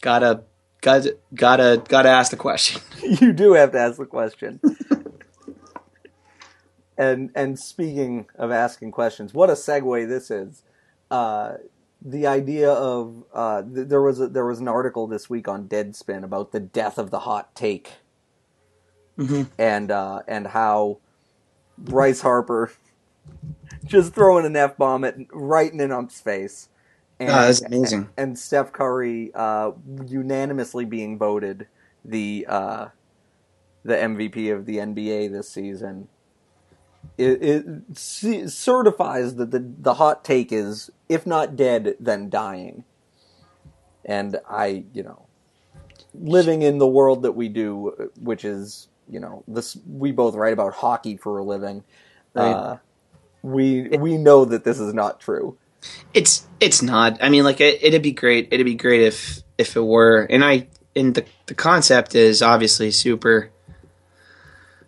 [0.01, 0.43] Gotta
[0.81, 2.79] gotta gotta gotta ask the question.
[3.03, 4.59] you do have to ask the question.
[6.97, 10.61] and and speaking of asking questions, what a segue this is.
[11.09, 11.55] Uh,
[12.05, 15.67] the idea of uh, th- there was a, there was an article this week on
[15.67, 17.93] Deadspin about the death of the hot take,
[19.17, 19.47] Mhm.
[19.57, 20.99] and uh, and how
[21.77, 22.71] Bryce Harper
[23.85, 26.69] just throwing an f bomb at right in an ump's face.
[27.19, 28.09] And, Oh, that's amazing.
[28.17, 29.71] And Steph Curry uh,
[30.07, 31.67] unanimously being voted
[32.03, 32.87] the uh,
[33.83, 36.07] the MVP of the NBA this season.
[37.17, 37.65] It, it
[37.97, 42.83] certifies that the the hot take is, if not dead, then dying.
[44.03, 45.25] And I, you know,
[46.13, 50.53] living in the world that we do, which is, you know, this we both write
[50.53, 51.83] about hockey for a living.
[52.33, 52.51] Right.
[52.51, 52.77] Uh,
[53.41, 55.57] we we know that this is not true.
[56.13, 57.21] It's it's not.
[57.21, 58.49] I mean, like it, it'd be great.
[58.51, 60.21] It'd be great if if it were.
[60.29, 63.51] And I and the the concept is obviously super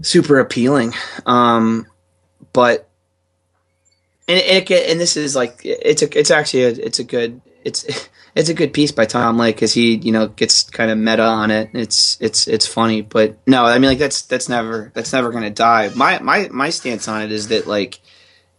[0.01, 0.93] super appealing.
[1.25, 1.87] Um,
[2.53, 2.86] but
[4.27, 7.41] and and, it, and this is like it's a it's actually a it's a good
[7.63, 10.97] it's it's a good piece by Tom Ley because he you know gets kind of
[10.97, 11.69] meta on it.
[11.73, 15.49] It's it's it's funny, but no, I mean like that's that's never that's never gonna
[15.49, 15.89] die.
[15.95, 17.99] My my my stance on it is that like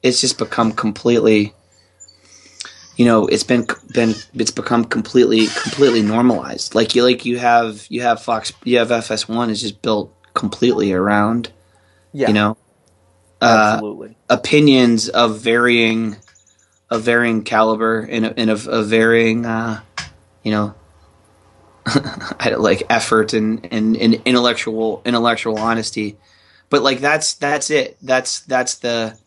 [0.02, 1.54] it's just become completely
[2.96, 7.86] you know it's been been it's become completely completely normalized like you like you have
[7.88, 11.50] you have fox you have fs1 is just built completely around
[12.12, 12.56] Yeah, you know
[13.46, 14.16] absolutely.
[14.28, 16.16] opinions of varying
[16.90, 19.80] of varying caliber and, and of, of varying uh,
[20.42, 20.74] you know
[22.58, 26.16] like effort and, and, and intellectual intellectual honesty.
[26.70, 27.96] But like that's that's it.
[28.02, 29.18] That's that's the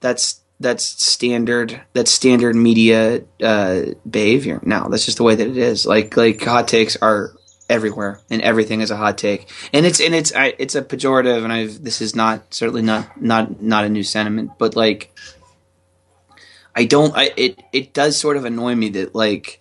[0.00, 4.60] that's that's standard that's standard media uh, behavior.
[4.62, 5.86] Now that's just the way that it is.
[5.86, 7.35] Like like hot takes are
[7.68, 9.50] everywhere and everything is a hot take.
[9.72, 13.20] And it's and it's I, it's a pejorative and I've this is not certainly not
[13.20, 15.12] not not a new sentiment but like
[16.74, 19.60] I don't I it it does sort of annoy me that like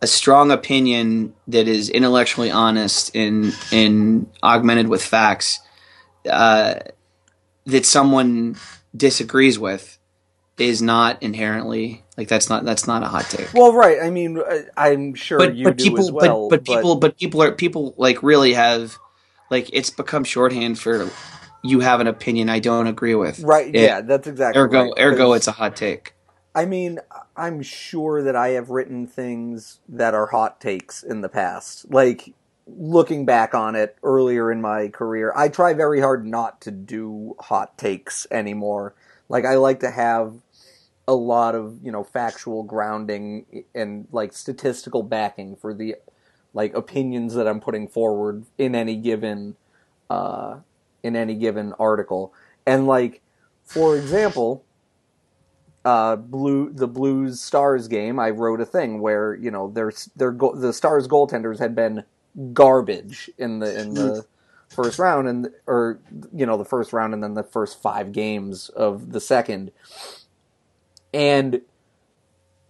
[0.00, 5.58] a strong opinion that is intellectually honest and and augmented with facts
[6.30, 6.74] uh,
[7.66, 8.56] that someone
[8.96, 9.97] disagrees with
[10.58, 13.98] is not inherently like that's not that's not a hot take Well, right.
[14.02, 16.48] I mean, I- I'm sure but you but do people as well.
[16.48, 18.98] but, but people but people are people like really have
[19.50, 21.10] like it's become shorthand for
[21.62, 23.74] you have an opinion I don't agree with right?
[23.74, 24.98] It- yeah, that's exactly ergo right.
[24.98, 26.14] ergo it's a hot take
[26.54, 26.98] I mean,
[27.36, 31.88] I'm sure that I have written things that are hot takes in the past.
[31.88, 32.34] Like
[32.66, 37.36] looking back on it earlier in my career, I try very hard not to do
[37.38, 38.94] hot takes anymore.
[39.28, 40.34] Like I like to have
[41.08, 45.96] a lot of, you know, factual grounding and like statistical backing for the
[46.54, 49.56] like opinions that I'm putting forward in any given
[50.10, 50.58] uh
[51.02, 52.32] in any given article.
[52.66, 53.22] And like
[53.64, 54.64] for example,
[55.84, 60.32] uh, blue the Blues Stars game, I wrote a thing where you know their their
[60.32, 62.04] go- the Stars goaltenders had been
[62.52, 64.24] garbage in the in the
[64.68, 65.98] first round and or
[66.32, 69.70] you know the first round and then the first five games of the second,
[71.12, 71.60] and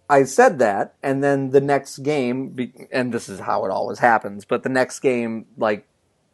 [0.09, 4.43] I said that, and then the next game, and this is how it always happens,
[4.45, 5.85] but the next game, like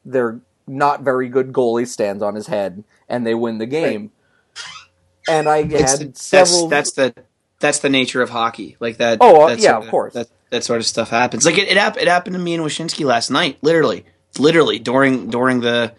[0.06, 4.12] their not very good goalie stands on his head and they win the game.
[5.28, 6.68] And I had that's several.
[6.68, 7.14] that's the
[7.60, 10.14] that's the nature of hockey like that Oh, uh, that's yeah, sort of course.
[10.14, 13.06] that, that sort of stuff happens like it it, it happened to me and Wyshynski
[13.06, 14.06] last night literally
[14.38, 15.94] literally during during the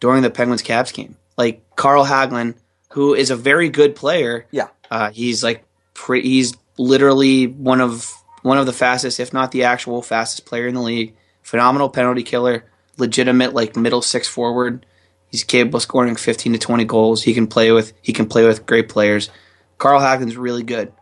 [0.00, 2.54] during the Penguins Caps game like Carl Hagelin
[2.90, 4.68] who is a very good player Yeah.
[4.90, 9.64] uh, he's like pre- he's literally one of one of the fastest, if not the
[9.64, 11.14] actual fastest player in the league.
[11.42, 12.64] Phenomenal penalty killer,
[12.96, 14.86] legitimate like middle six forward.
[15.30, 17.22] He's capable of scoring 15 to 20 goals.
[17.22, 19.28] He can play with he can play with great players.
[19.76, 20.92] Carl Hagelin's really good.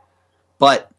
[0.58, 0.90] But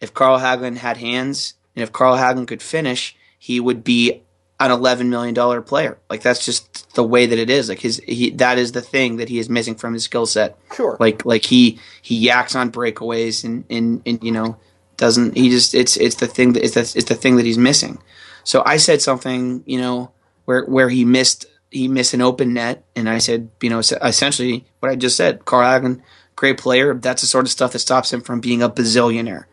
[0.00, 4.22] if Carl Hagelin had hands and if Carl Hagelin could finish, he would be
[4.60, 5.98] an 11 million dollar player.
[6.08, 7.68] Like that's just the way that it is.
[7.68, 10.56] Like his he that is the thing that he is missing from his skill set.
[10.76, 10.96] Sure.
[11.00, 14.56] Like like he he yaks on breakaways and and and you know
[14.98, 17.58] doesn't he just it's it's the thing that it's the, it's the thing that he's
[17.58, 17.98] missing.
[18.44, 20.12] So I said something, you know,
[20.44, 24.66] where where he missed he missed an open net, and I said, you know, essentially
[24.80, 25.44] what I just said.
[25.44, 26.02] Carl Hagelin,
[26.36, 26.94] great player.
[26.94, 29.44] That's the sort of stuff that stops him from being a bazillionaire.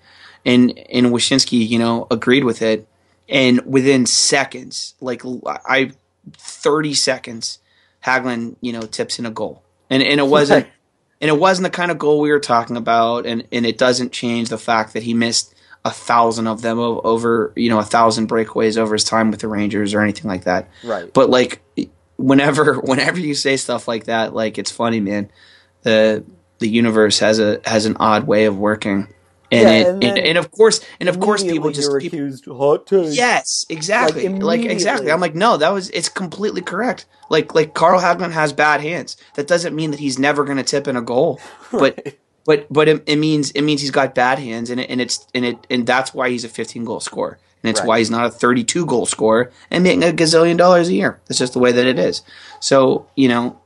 [0.46, 2.88] And and Wyshynski, you know, agreed with it.
[3.30, 5.92] And within seconds, like I,
[6.34, 7.60] thirty seconds,
[8.06, 10.68] Hagelin, you know, tips in a goal, and and it wasn't.
[11.20, 14.12] And it wasn't the kind of goal we were talking about, and, and it doesn't
[14.12, 18.30] change the fact that he missed a thousand of them over, you know, a thousand
[18.30, 20.70] breakaways over his time with the Rangers or anything like that.
[20.84, 21.12] Right.
[21.12, 21.62] But like,
[22.18, 25.32] whenever whenever you say stuff like that, like it's funny, man.
[25.84, 26.24] The
[26.60, 29.08] the universe has a has an odd way of working.
[29.50, 32.46] And, Yeah, it, and and, and of course, and of course, people just people, accused
[32.48, 33.16] hot take.
[33.16, 34.28] Yes, exactly.
[34.28, 35.12] Like, Like, exactly.
[35.12, 37.06] I'm like, no, that was it's completely correct.
[37.30, 39.16] Like like Carl Hagelin has bad hands.
[39.36, 41.40] That doesn't mean that he's never going to tip in a goal.
[41.72, 45.02] But but but it, it means it means he's got bad hands, and it, and
[45.02, 47.88] it's and it and that's why he's a 15 goal scorer, and it's Right.
[47.88, 51.20] why he's not a 32 goal scorer and making a gazillion dollars a year.
[51.28, 52.22] That's just the way that it is.
[52.62, 53.60] So you know,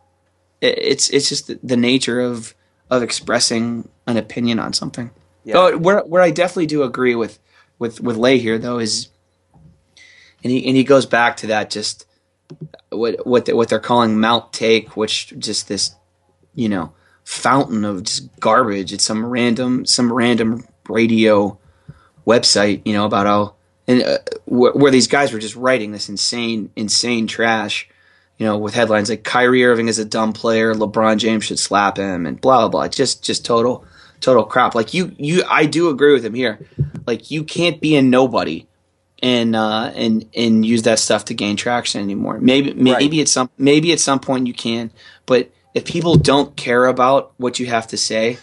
[0.61, 2.55] it, it's it's just the, the nature of
[2.89, 5.11] of expressing an opinion on something.
[5.43, 5.53] Yeah.
[5.53, 7.39] Though where where I definitely do agree with
[7.79, 9.09] with with Ley here though is,
[10.43, 12.05] and he and he goes back to that just
[12.89, 15.95] what what they, what they're calling Mount Take, which just this
[16.53, 18.93] you know fountain of just garbage.
[18.93, 21.57] It's some random some random radio
[22.27, 23.55] website you know about how
[23.87, 27.87] and uh, where, where these guys were just writing this insane insane trash.
[28.37, 31.97] You know, with headlines like Kyrie Irving is a dumb player, LeBron James should slap
[31.97, 32.87] him, and blah blah blah.
[32.87, 33.85] Just just total
[34.21, 34.73] total crap.
[34.75, 36.65] Like you you I do agree with him here.
[37.05, 38.67] Like you can't be a nobody
[39.21, 42.39] and uh, and and use that stuff to gain traction anymore.
[42.39, 43.21] Maybe maybe Right.
[43.21, 44.91] at some maybe at some point you can,
[45.25, 48.37] but if people don't care about what you have to say,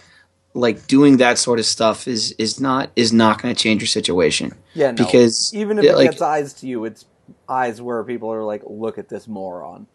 [0.53, 3.87] like doing that sort of stuff is is not is not going to change your
[3.87, 4.53] situation.
[4.73, 5.05] Yeah, no.
[5.05, 7.05] because even if yeah, it like- gets eyes to you, it's
[7.47, 9.87] eyes where people are like, "Look at this moron."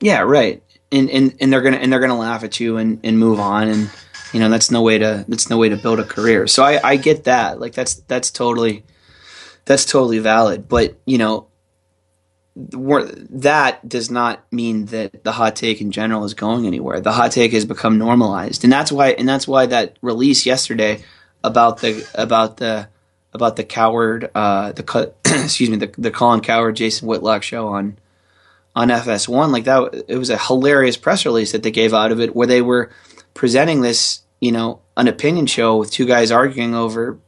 [0.00, 0.62] Yeah, right.
[0.92, 3.68] And and and they're gonna and they're gonna laugh at you and and move on
[3.68, 3.90] and
[4.34, 6.48] you know that's no way to that's no way to build a career.
[6.48, 7.60] So I I get that.
[7.60, 8.82] Like that's that's totally
[9.64, 10.68] that's totally valid.
[10.68, 11.46] But you know
[12.56, 17.00] that does not mean that the hot take in general is going anywhere.
[17.00, 21.04] The hot take has become normalized, and that's why and that's why that release yesterday
[21.44, 22.88] about the about the
[23.32, 25.12] about the Cowherd uh the
[25.44, 27.98] excuse me the the Colin Cowherd Jason Whitlock show on
[28.74, 32.20] on FS1 like that it was a hilarious press release that they gave out of
[32.20, 32.90] it where they were
[33.32, 37.18] presenting this you know an opinion show with two guys arguing over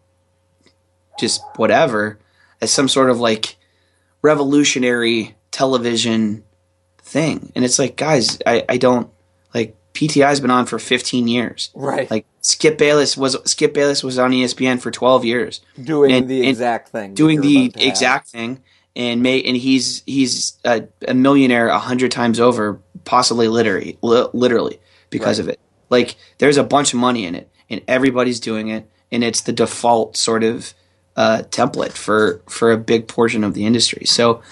[1.18, 2.18] just whatever
[2.60, 3.56] as some sort of like
[4.22, 6.44] revolutionary television
[6.98, 9.08] thing and it's like guys I, I don't
[9.54, 12.10] like PTI's been on for 15 years Right.
[12.10, 16.46] like Skip Bayless was Skip Bayless was on ESPN for 12 years doing and- the
[16.46, 17.14] exact thing.
[17.14, 18.62] doing the exact thing
[18.94, 24.28] and may and he's he's a, a millionaire a hundred times over possibly literally li-
[24.34, 25.44] literally because Right.
[25.44, 29.22] of it like there's a bunch of money in it and everybody's doing it and
[29.22, 30.74] it's the default sort of
[31.16, 34.04] uh, template for for a big portion of the industry.
[34.06, 34.42] So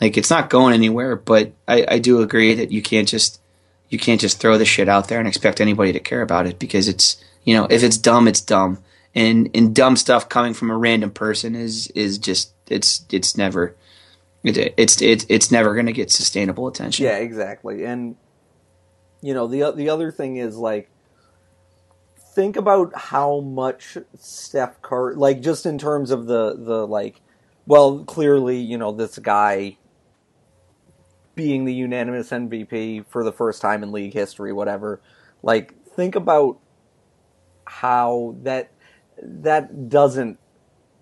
[0.00, 3.40] like it's not going anywhere but I, I do agree that you can't just
[3.88, 6.58] you can't just throw the shit out there and expect anybody to care about it
[6.58, 8.78] because it's you know if it's dumb it's dumb.
[9.14, 13.76] And and dumb stuff coming from a random person is is just it's it's never
[14.42, 17.04] it, it's it's it's never going to get sustainable attention.
[17.04, 17.84] Yeah, exactly.
[17.84, 18.16] And
[19.22, 20.90] you know, the the other thing is like
[22.34, 27.22] think about how much Steph Curry like just in terms of the the like
[27.66, 29.78] well, clearly, you know, this guy
[31.34, 35.00] being the unanimous MVP for the first time in league history, whatever.
[35.42, 36.58] Like think about
[37.66, 38.72] how that
[39.22, 40.38] that doesn't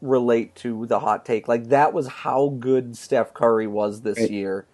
[0.01, 1.49] relate to the hot take.
[1.49, 4.31] Like that was how good Steph Curry was this Right.
[4.31, 4.67] year.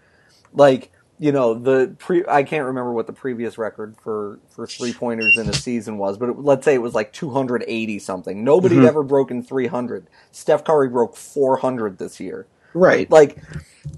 [0.53, 4.93] Like you know the pre I can't remember what the previous record for for three
[4.93, 8.45] pointers in a season was, but it, let's say it was like 280 something.
[8.45, 8.89] Nobody had Mhm.
[8.89, 10.09] ever broken 300.
[10.31, 12.47] Steph Curry broke 400 this year.
[12.75, 13.39] right Like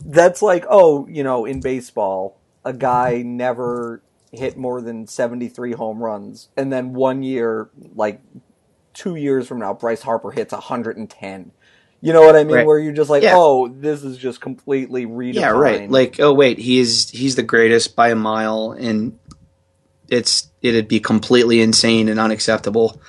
[0.05, 4.03] that's like oh you know in baseball a guy never
[4.33, 8.21] hit more than 73 home runs and then one year like
[8.95, 11.53] two years from now, Bryce Harper hits 110.
[12.01, 12.55] You know what I mean?
[12.57, 12.67] Right.
[12.67, 13.33] Where you're just like, Yeah.
[13.35, 15.35] oh, this is just completely redefined.
[15.35, 15.91] Yeah, right.
[15.91, 19.19] Like, oh wait, he's he's the greatest by a mile, and
[20.09, 23.01] it's it'd be completely insane and unacceptable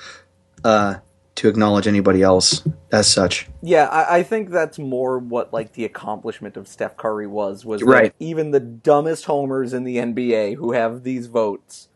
[0.64, 0.96] uh,
[1.36, 2.62] to acknowledge anybody else
[2.92, 3.48] as such.
[3.62, 7.64] Yeah, I, I think that's more what like the accomplishment of Steph Curry was.
[7.64, 8.12] Was Right.
[8.18, 11.88] even the dumbest homers in the NBA who have these votes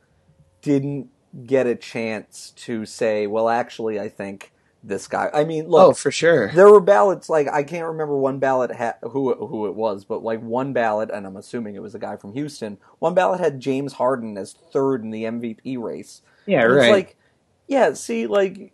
[0.63, 1.09] didn't
[1.45, 4.53] get a chance to say, well, actually, I think
[4.87, 5.31] this guy.
[5.33, 6.53] I mean, oh, look, oh, for sure.
[6.53, 10.23] there were ballots like I can't remember one ballot ha- who who it was, but
[10.23, 12.79] like one ballot, and I'm assuming it was a guy from Houston.
[12.99, 16.23] One ballot had James Harden as third in the MVP race.
[16.47, 16.91] Yeah, And right.
[16.93, 17.17] Like,
[17.67, 18.73] yeah, see, like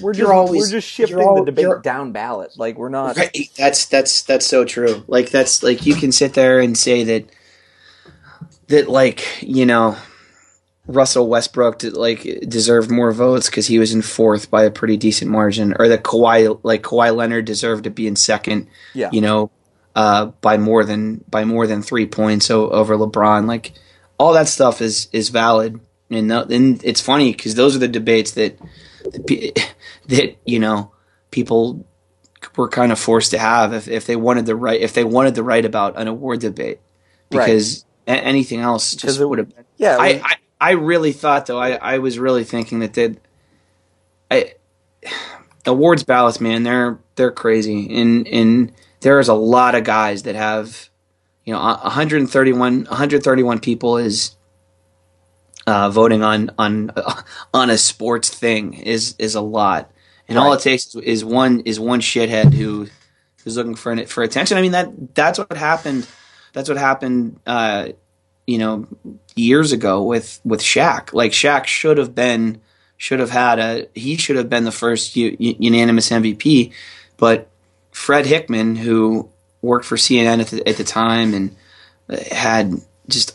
[0.00, 2.52] we're just You're always- we're just shifting you're the debate down ballot.
[2.58, 3.16] Like we're not.
[3.16, 3.50] Right.
[3.56, 5.02] That's that's that's so true.
[5.08, 7.30] Like that's like you can sit there and say that
[8.68, 9.96] that like you know
[10.88, 14.96] Russell Westbrook did, like deserved more votes because he was in fourth by a pretty
[14.96, 18.68] decent margin, or that Kawhi like Kawhi Leonard deserved to be in second.
[18.94, 19.10] Yeah.
[19.12, 19.50] You know,
[19.94, 23.46] uh, by more than by more than three points o- over LeBron.
[23.46, 23.72] Like
[24.18, 25.80] all that stuff is is valid,
[26.10, 28.58] and th- and it's funny because those are the debates that
[30.08, 30.92] that, you know
[31.30, 31.86] people
[32.56, 35.34] were kind of forced to have if, if they wanted the right if they wanted
[35.34, 36.78] to write about an award debate
[37.28, 41.60] because a- anything else just would have been Yeah, I, I I really thought though
[41.60, 43.16] I, I was really thinking that they
[44.30, 44.54] I
[45.66, 47.98] awards ballots man they're they're crazy.
[47.98, 50.88] And and there's a lot of guys that have
[51.44, 54.36] you know 131 131 people is
[55.66, 56.92] uh, voting on on
[57.54, 59.90] on a sports thing is is a lot.
[60.28, 62.88] And all it takes is one is one shithead who
[63.44, 64.58] who's looking for for attention.
[64.58, 66.08] I mean that that's what happened.
[66.52, 67.90] That's what happened uh,
[68.46, 68.86] you know
[69.34, 71.12] years ago with with Shaq.
[71.12, 72.60] Like Shaq should have been
[72.96, 76.72] should have had a he should have been the first u- unanimous MVP,
[77.16, 77.48] but
[77.90, 79.30] Fred Hickman, who
[79.62, 81.56] worked for CNN at the, at the time and
[82.08, 82.74] uh, had
[83.08, 83.32] just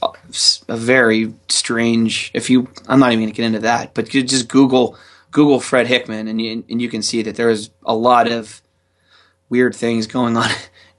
[0.67, 2.31] a, very strange.
[2.33, 4.97] If you, I'm not even going to get into that, but just Google
[5.31, 8.61] Google Fred Hickman and you and you can see that there's a lot of
[9.49, 10.49] weird things going on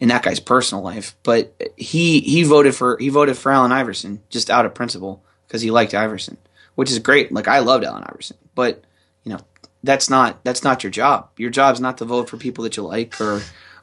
[0.02, 1.14] in that guy's personal life.
[1.22, 5.62] But he he voted for he voted for Allen Iverson just out of principle because
[5.62, 6.36] he liked Iverson,
[6.74, 7.30] which is great.
[7.30, 8.82] Like I loved Allen Iverson, but
[9.22, 9.38] you know
[9.84, 11.30] that's not that's not your job.
[11.36, 13.42] Your job's not to vote for people that you like or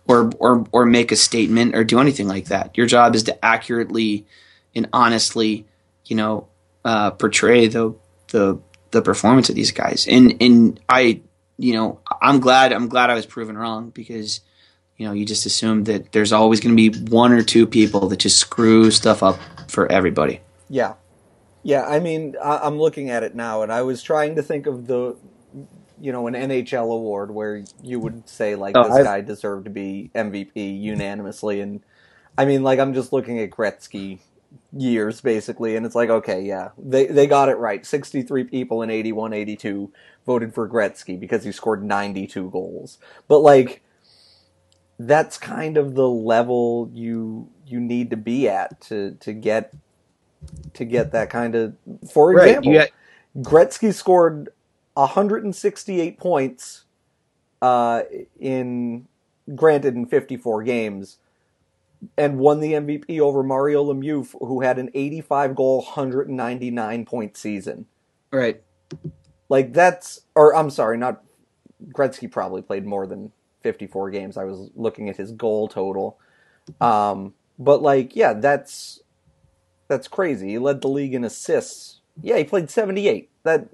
[0.09, 2.77] or or or make a statement or do anything like that.
[2.77, 4.27] Your job is to accurately
[4.75, 5.65] and honestly,
[6.03, 6.49] you know,
[6.83, 7.95] uh, portray the
[8.31, 8.59] the
[8.91, 10.05] the performance of these guys.
[10.05, 11.21] And and I,
[11.57, 14.41] you know, I'm glad I'm glad I was proven wrong because
[14.99, 18.07] you know you just assume that there's always going to be one or two people
[18.09, 20.41] that just screw stuff up for everybody.
[20.69, 20.93] Yeah,
[21.63, 21.85] yeah.
[21.87, 24.87] I mean, I, I'm looking at it now, and I was trying to think of
[24.87, 25.15] the,
[26.01, 29.65] you know, an NHL award where you would say like Oh, this I've- guy deserved
[29.65, 31.81] to be MVP unanimously, and
[32.37, 34.19] I mean, like I'm just looking at Gretzky
[34.73, 37.85] years basically, and it's like, okay, yeah, they they got it right.
[37.85, 39.91] 63 people in 81, 82
[40.25, 42.97] voted for Gretzky because he scored 92 goals,
[43.29, 43.81] but like.
[44.99, 49.73] That's kind of the level you you need to be at to to get
[50.73, 51.75] to get that kind of.
[52.11, 52.89] For example, got,
[53.37, 54.49] Gretzky scored
[54.93, 56.85] 168 points
[57.61, 58.03] uh,
[58.39, 59.07] in,
[59.55, 61.17] granted, in 54 games,
[62.17, 67.85] and won the MVP over Mario Lemieux, who had an 85 goal, 199 point season.
[68.31, 68.61] right.
[69.47, 71.23] Like that's, or I'm sorry, not
[71.91, 72.29] Gretzky.
[72.29, 73.31] Probably played more than
[73.61, 74.37] 54 games.
[74.37, 76.19] I was looking at his goal total,
[76.81, 79.01] um, but like, yeah, that's
[79.87, 80.49] that's crazy.
[80.49, 81.99] He led the league in assists.
[82.21, 83.29] Yeah, he played 78.
[83.43, 83.69] That,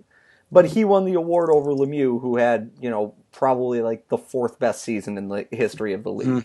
[0.52, 4.60] but he won the award over Lemieux, who had you know probably like the fourth
[4.60, 6.28] best season in the history of the league.
[6.28, 6.40] Hmm.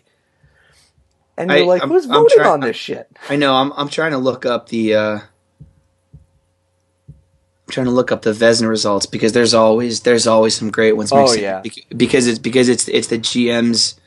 [1.37, 3.09] And you're I- like, I'm- who's voting try- on this shit?
[3.29, 3.55] I know.
[3.55, 5.19] I'm I'm trying to look up the uh,
[7.71, 11.11] trying to look up the Vezina results because there's always there's always some great ones.
[11.13, 11.63] Oh, yeah.
[11.97, 13.99] Because it's because it's it's the GMs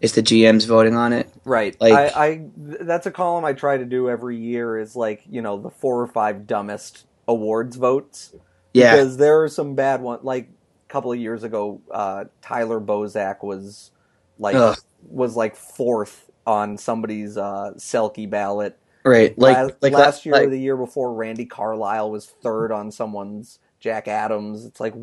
[0.00, 1.28] it's the GMs voting on it.
[1.44, 1.78] Right.
[1.80, 5.40] Like- I, I that's a column I try to do every year is like, you
[5.42, 8.34] know, the four or five dumbest awards votes.
[8.72, 10.48] Yeah, Because there are some bad ones like
[10.88, 13.90] a couple of years ago, uh, Tyler Bozak was
[14.38, 14.76] like Ugh.
[15.08, 18.78] was like fourth on somebody's uh, Selke ballot.
[19.06, 19.38] Right.
[19.38, 22.90] Like last, like last year like, or the year before, Randy Carlyle was third on
[22.90, 24.64] someone's Jack Adams.
[24.64, 24.94] It's like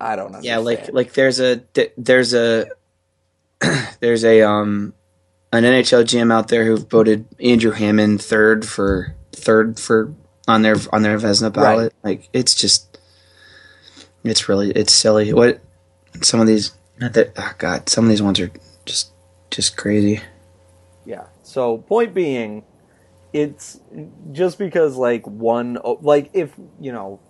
[0.00, 0.40] I don't know.
[0.42, 1.62] yeah like like there's a
[1.98, 2.66] there's a
[4.00, 4.94] there's a um
[5.52, 10.14] an NHL GM out there who voted Andrew Hammond third for third for
[10.48, 11.92] on their on their Vezina ballot.
[12.02, 12.98] Like it's just
[14.24, 15.32] it's really it's silly.
[15.34, 15.60] What
[16.22, 18.50] some of these, not that, oh God, some of these ones are
[18.84, 19.12] just,
[19.50, 20.20] just crazy.
[21.04, 21.26] Yeah.
[21.42, 22.64] So point being,
[23.32, 23.80] it's
[24.32, 27.20] just because like one like if you know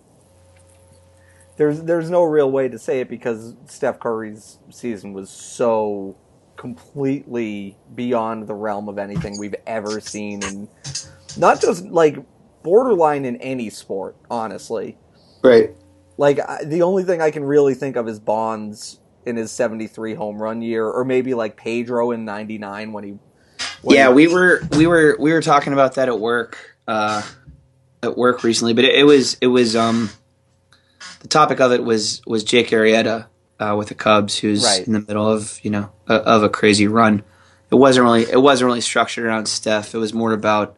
[1.57, 6.17] there's there's no real way to say it because Steph Curry's season was so
[6.57, 10.67] completely beyond the realm of anything we've ever seen and
[11.37, 12.17] not just like
[12.63, 14.97] borderline in any sport honestly.
[15.43, 15.75] Right.
[16.17, 20.41] Like the only thing i can really think of is bonds in his 73 home
[20.41, 23.13] run year or maybe like pedro in 99 when he
[23.83, 27.21] yeah we were we were we were talking about that at work uh
[28.03, 30.09] at work recently but it, it was it was um
[31.21, 33.27] the topic of it was was Jake Arrieta
[33.59, 34.85] uh, with the Cubs, who's right.
[34.85, 37.23] in the middle of you know a, of a crazy run.
[37.71, 39.93] It wasn't really it wasn't really structured around Steph.
[39.93, 40.77] It was more about,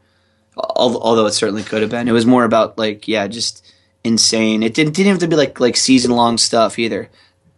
[0.55, 2.07] although it certainly could have been.
[2.07, 3.65] It was more about like yeah, just
[4.03, 4.63] insane.
[4.63, 7.09] It didn't didn't have to be like like season long stuff either,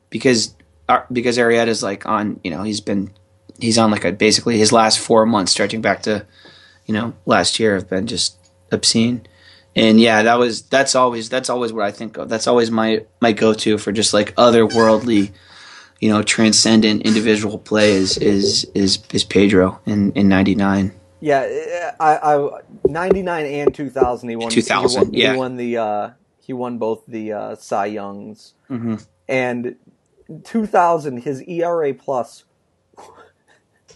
[0.10, 0.56] because
[0.88, 3.12] uh, because Arrieta's like on you know he's been
[3.60, 6.26] he's on like a basically his last four months stretching back to
[6.86, 8.38] you know last year have been just
[8.72, 9.26] obscene
[9.76, 12.30] and yeah, that was that's always that's always what I think of.
[12.30, 15.32] That's always my my go to for just like otherworldly,
[15.99, 20.93] you know, transcendent individual play is is is, is Pedro in in '99.
[21.20, 24.49] Yeah, I, I '99 and 2000 he won.
[24.49, 25.32] 2000, he won, yeah.
[25.34, 28.95] He won the uh, he won both the uh, Cy Youngs, mm-hmm.
[29.28, 29.76] and
[30.45, 32.45] 2000 his ERA plus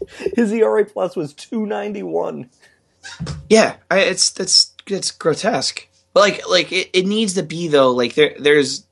[0.35, 2.49] his ERA plus was 291.
[3.49, 5.87] Yeah, I, it's that's it's grotesque.
[6.13, 7.91] But like like it, it needs to be though.
[7.91, 8.85] Like there there's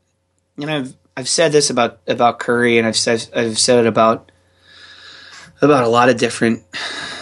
[0.55, 4.31] know I've I've said this about about Curry and I've said I've said it about
[5.61, 6.63] about a lot of different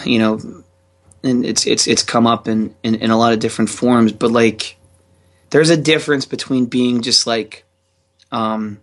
[0.04, 0.38] you know
[1.26, 4.30] and it's it's it's come up in, in, in a lot of different forms, but
[4.30, 4.76] like
[5.50, 7.64] there's a difference between being just like
[8.32, 8.80] um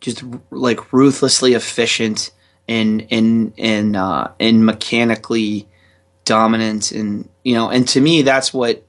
[0.00, 2.30] just like ruthlessly efficient
[2.68, 5.68] and and and uh and mechanically
[6.24, 8.84] dominant and you know and to me that's what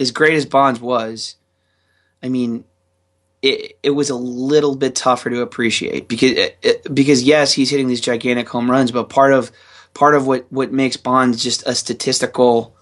[0.00, 1.36] as great as Bonds was,
[2.22, 2.64] I mean,
[3.42, 6.32] it it was a little bit tougher to appreciate because
[6.62, 9.50] it, because yes, he's hitting these gigantic home runs, but part of
[9.94, 12.74] part of what what makes Bonds just a statistical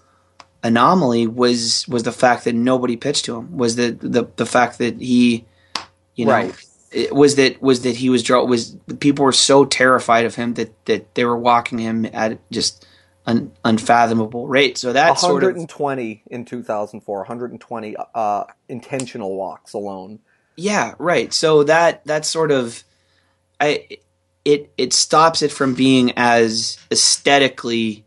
[0.63, 4.79] anomaly was was the fact that nobody pitched to him was the the the fact
[4.79, 5.45] that he
[6.15, 6.66] you know right.
[7.11, 11.15] Was that was that he was was people were so terrified of him that that
[11.15, 12.85] they were walking him at just
[13.25, 14.77] an unfathomable rate.
[14.77, 20.19] So that's 120 sort of, in 2004, 120 uh, intentional walks alone.
[20.55, 21.31] Yeah, right.
[21.33, 22.83] So that that's sort of
[23.59, 23.87] I
[24.45, 28.05] it it stops it from being as aesthetically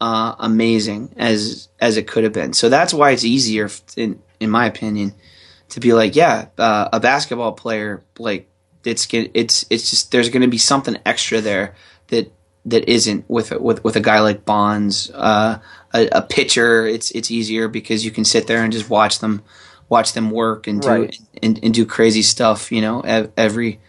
[0.00, 2.54] uh, amazing as as it could have been.
[2.54, 5.14] So that's why it's easier, in in my opinion,
[5.70, 8.48] to be like, yeah, uh, a basketball player like
[8.84, 11.74] it's it's it's just there's going to be something extra there
[12.08, 12.32] that
[12.66, 15.58] that isn't with with with a guy like Bonds, uh,
[15.94, 16.86] a, a, pitcher.
[16.86, 19.42] It's it's easier because you can sit there and just watch them
[19.88, 21.18] watch them work and do right.
[21.42, 22.72] and, and, do crazy stuff.
[22.72, 23.00] You know,
[23.36, 23.80] every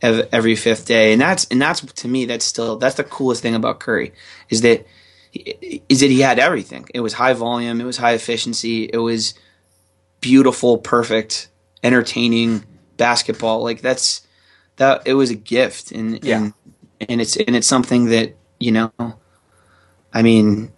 [0.00, 3.54] every fifth day, and that's and that's to me that's still that's the coolest thing
[3.54, 4.12] about Curry
[4.48, 4.86] is that
[5.34, 6.86] is that he had everything.
[6.94, 9.34] It was high volume, it was high efficiency, it was
[10.22, 11.50] beautiful, perfect,
[11.82, 12.64] entertaining
[12.96, 13.62] basketball.
[13.62, 14.26] Like that's
[14.76, 16.38] that it was a gift and yeah.
[16.38, 16.54] and
[17.08, 18.92] and it's and it's something that you know,
[20.14, 20.72] I mean,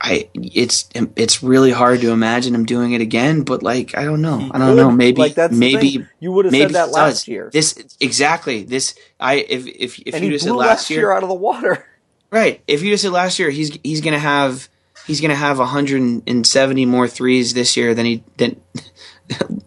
[0.00, 3.42] I it's it's really hard to imagine him doing it again.
[3.42, 4.90] But like, I don't know, I don't know.
[4.90, 7.28] Maybe like that's maybe you would have said that last does.
[7.28, 7.50] year.
[7.52, 8.94] This exactly this.
[9.18, 11.84] I if if if and you just said last, last year, out of the water,
[12.30, 12.62] right?
[12.66, 14.68] If you just said last year, he's he's gonna have
[15.08, 18.60] he's gonna have 170 more threes this year than he than,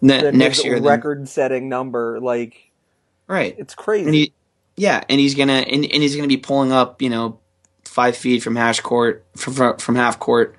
[0.00, 0.80] next year.
[0.80, 2.72] Record-setting number, like
[3.26, 3.54] right?
[3.58, 4.06] It's crazy.
[4.06, 4.32] And he,
[4.76, 7.38] yeah, and he's gonna and, and he's gonna be pulling up, you know,
[7.84, 10.56] five feet from hash court from from half court,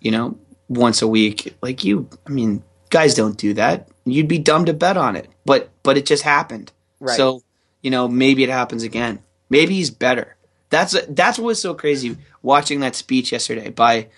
[0.00, 0.36] you know,
[0.68, 1.56] once a week.
[1.62, 3.88] Like you, I mean, guys don't do that.
[4.04, 6.72] You'd be dumb to bet on it, but but it just happened.
[7.00, 7.16] Right.
[7.16, 7.42] So
[7.80, 9.20] you know, maybe it happens again.
[9.48, 10.36] Maybe he's better.
[10.70, 14.08] That's that's what was so crazy watching that speech yesterday by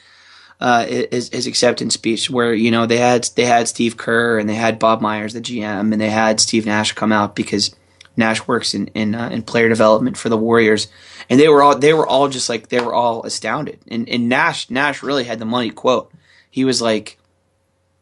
[0.60, 4.48] uh, his, his acceptance speech, where you know they had they had Steve Kerr and
[4.48, 7.74] they had Bob Myers, the GM, and they had Steve Nash come out because
[8.16, 10.88] Nash works in in, uh, in player development for the Warriors,
[11.28, 13.78] and they were all they were all just like they were all astounded.
[13.88, 16.10] And, and Nash Nash really had the money quote.
[16.50, 17.18] He was like,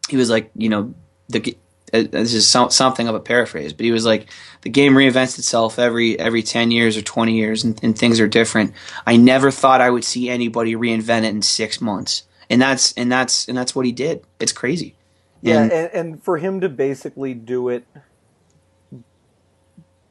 [0.08, 0.94] he was like, you know,
[1.28, 1.56] the
[2.02, 4.28] this is some, something of a paraphrase, but he was like,
[4.62, 8.28] the game reinvents itself every every ten years or twenty years, and, and things are
[8.28, 8.72] different.
[9.06, 13.10] I never thought I would see anybody reinvent it in six months, and that's and
[13.10, 14.24] that's and that's what he did.
[14.40, 14.96] It's crazy.
[15.42, 17.86] Yeah, and, and, and for him to basically do it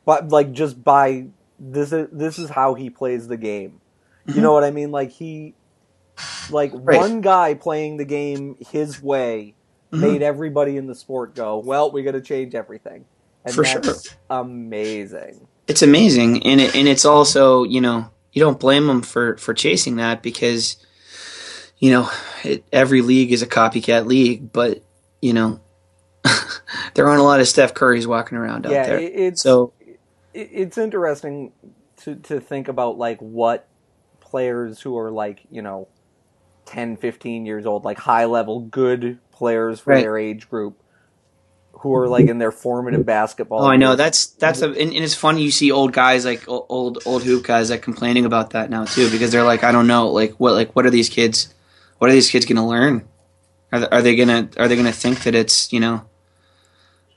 [0.06, 1.28] but like just by
[1.60, 3.82] this is this is how he plays the game.
[4.28, 4.42] You Mhm.
[4.44, 4.92] know what I mean?
[4.92, 5.56] Like he,
[6.50, 6.98] like Right.
[6.98, 9.56] one guy playing the game his way
[9.94, 10.00] Mhm.
[10.00, 13.06] made everybody in the sport go, "Well, we got to change everything."
[13.46, 13.82] And For sure.
[14.30, 15.48] amazing.
[15.68, 19.54] it's amazing and it, and it's also you know you don't blame them for for
[19.54, 20.78] chasing that because
[21.78, 22.10] you know
[22.44, 24.82] it, every league is a copycat league but
[25.22, 25.60] you know
[26.94, 29.74] there aren't a lot of Steph Currys walking around out there it, it's so
[30.34, 31.52] it's interesting
[31.98, 33.68] to to think about like what
[34.22, 35.88] players who are like you know
[36.66, 40.02] 10 15 years old like high level good players for Right.
[40.04, 40.80] their age group
[41.74, 45.04] who are like in their formative basketball oh I know that's that's a, and, and
[45.04, 48.70] it's funny you see old guys like old old hoop guys like complaining about that
[48.70, 51.54] now too because they're like I don't know like what like what are these kids
[51.98, 53.06] what are these kids going to learn
[53.74, 56.06] are they, are they gonna are they gonna think that it's you know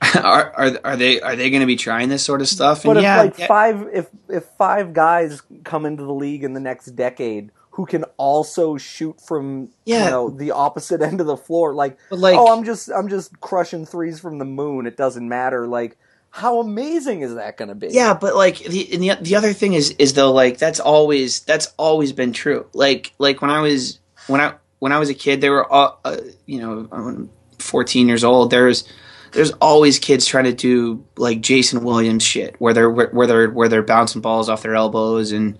[0.15, 2.83] are are are they are they gonna be trying this sort of stuff?
[2.83, 6.53] but if yeah, like yeah, five if if five guys come into the league in
[6.53, 10.05] the next decade who can also shoot from Yeah.
[10.05, 13.39] you know the opposite end of the floor like, like oh i'm just i'm just
[13.39, 15.95] crushing threes from the moon it doesn't matter like
[16.31, 19.53] how amazing is that going to be yeah, but like the and the the other
[19.53, 22.67] thing is is though like that's always that's always been true.
[22.73, 25.99] Like like when I was when I when I was a kid, they were all
[26.05, 28.51] uh, you know I'm 14 years old.
[28.51, 28.83] There's
[29.31, 33.69] there's always kids trying to do like Jason Williams shit, where they're where they're where
[33.69, 35.57] they're bouncing balls off their elbows and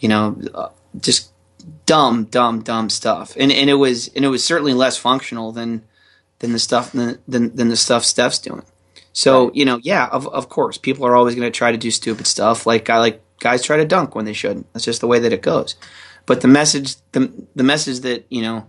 [0.00, 1.30] you know uh, just
[1.86, 3.36] dumb dumb dumb stuff.
[3.38, 5.82] And and it was and it was certainly less functional than
[6.38, 8.62] than the stuff than than, than the stuff Steph's doing.
[9.12, 11.90] So you know, yeah, of of course, people are always going to try to do
[11.90, 12.66] stupid stuff.
[12.66, 14.70] Like guy like guys try to dunk when they shouldn't.
[14.72, 15.76] That's just the way that it goes.
[16.26, 18.66] But the message, the the message that you know,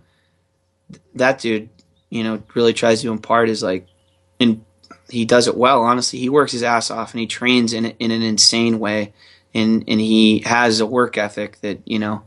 [1.15, 1.69] that dude,
[2.09, 3.87] you know, really tries to impart is like,
[4.39, 4.63] and
[5.09, 5.81] he does it well.
[5.81, 9.13] Honestly, he works his ass off and he trains in in an insane way,
[9.53, 12.23] and and he has a work ethic that you know.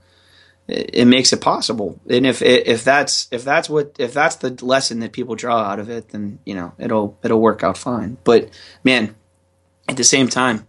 [0.70, 4.50] It it makes it possible, and if if that's if that's what if that's the
[4.64, 8.16] lesson that people draw out of it, then you know it'll it'll work out fine.
[8.24, 8.50] But
[8.84, 9.14] man,
[9.88, 10.66] at the same time,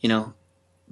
[0.00, 0.34] you know,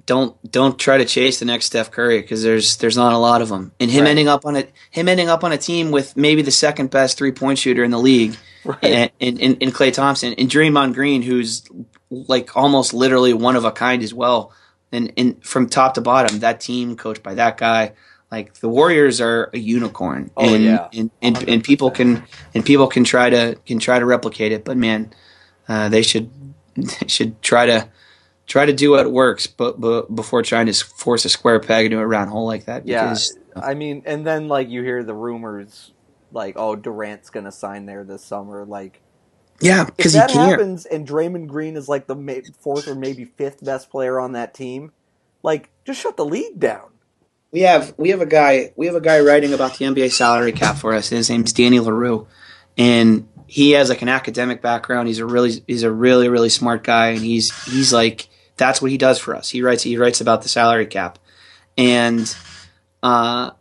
[0.05, 3.41] don't don't try to chase the next Steph Curry because there's there's not a lot
[3.41, 3.71] of them.
[3.79, 4.09] And him Right.
[4.11, 7.17] ending up on a him ending up on a team with maybe the second best
[7.17, 10.93] three point shooter in the league, right and in, in, in Klay Thompson and Draymond
[10.93, 11.63] Green, who's
[12.09, 14.51] like almost literally one of a kind as well.
[14.91, 17.91] And and from top to bottom, that team coached by that guy,
[18.31, 20.31] like the Warriors are a unicorn.
[20.35, 20.89] Oh, and, yeah.
[20.93, 22.23] and, and and people can
[22.53, 25.13] and people can try to can try to replicate it, but man,
[25.67, 26.29] uh, they should
[26.75, 27.89] they should try to
[28.47, 31.99] try to do what works, but, but before trying to force a square peg into
[31.99, 32.87] a round hole like that.
[32.87, 35.91] Yeah, Because, I mean, and then like you hear the rumors,
[36.31, 38.65] like, oh, Durant's gonna sign there this summer.
[38.65, 39.01] Like,
[39.59, 43.89] yeah, because that happens, and Draymond Green is like the fourth or maybe fifth best
[43.89, 44.91] player on that team,
[45.43, 46.89] like, just shut the league down.
[47.51, 50.51] We have we have a guy we have a guy writing about the NBA salary
[50.51, 51.09] cap for us.
[51.09, 52.27] His name's Danny Leroux,
[52.77, 55.07] and he has like an academic background.
[55.07, 58.27] He's a really he's a really really smart guy, and he's he's like
[58.57, 59.49] that's what he does for us.
[59.49, 61.19] He writes he writes about the salary cap,
[61.77, 62.35] and
[63.01, 63.51] uh,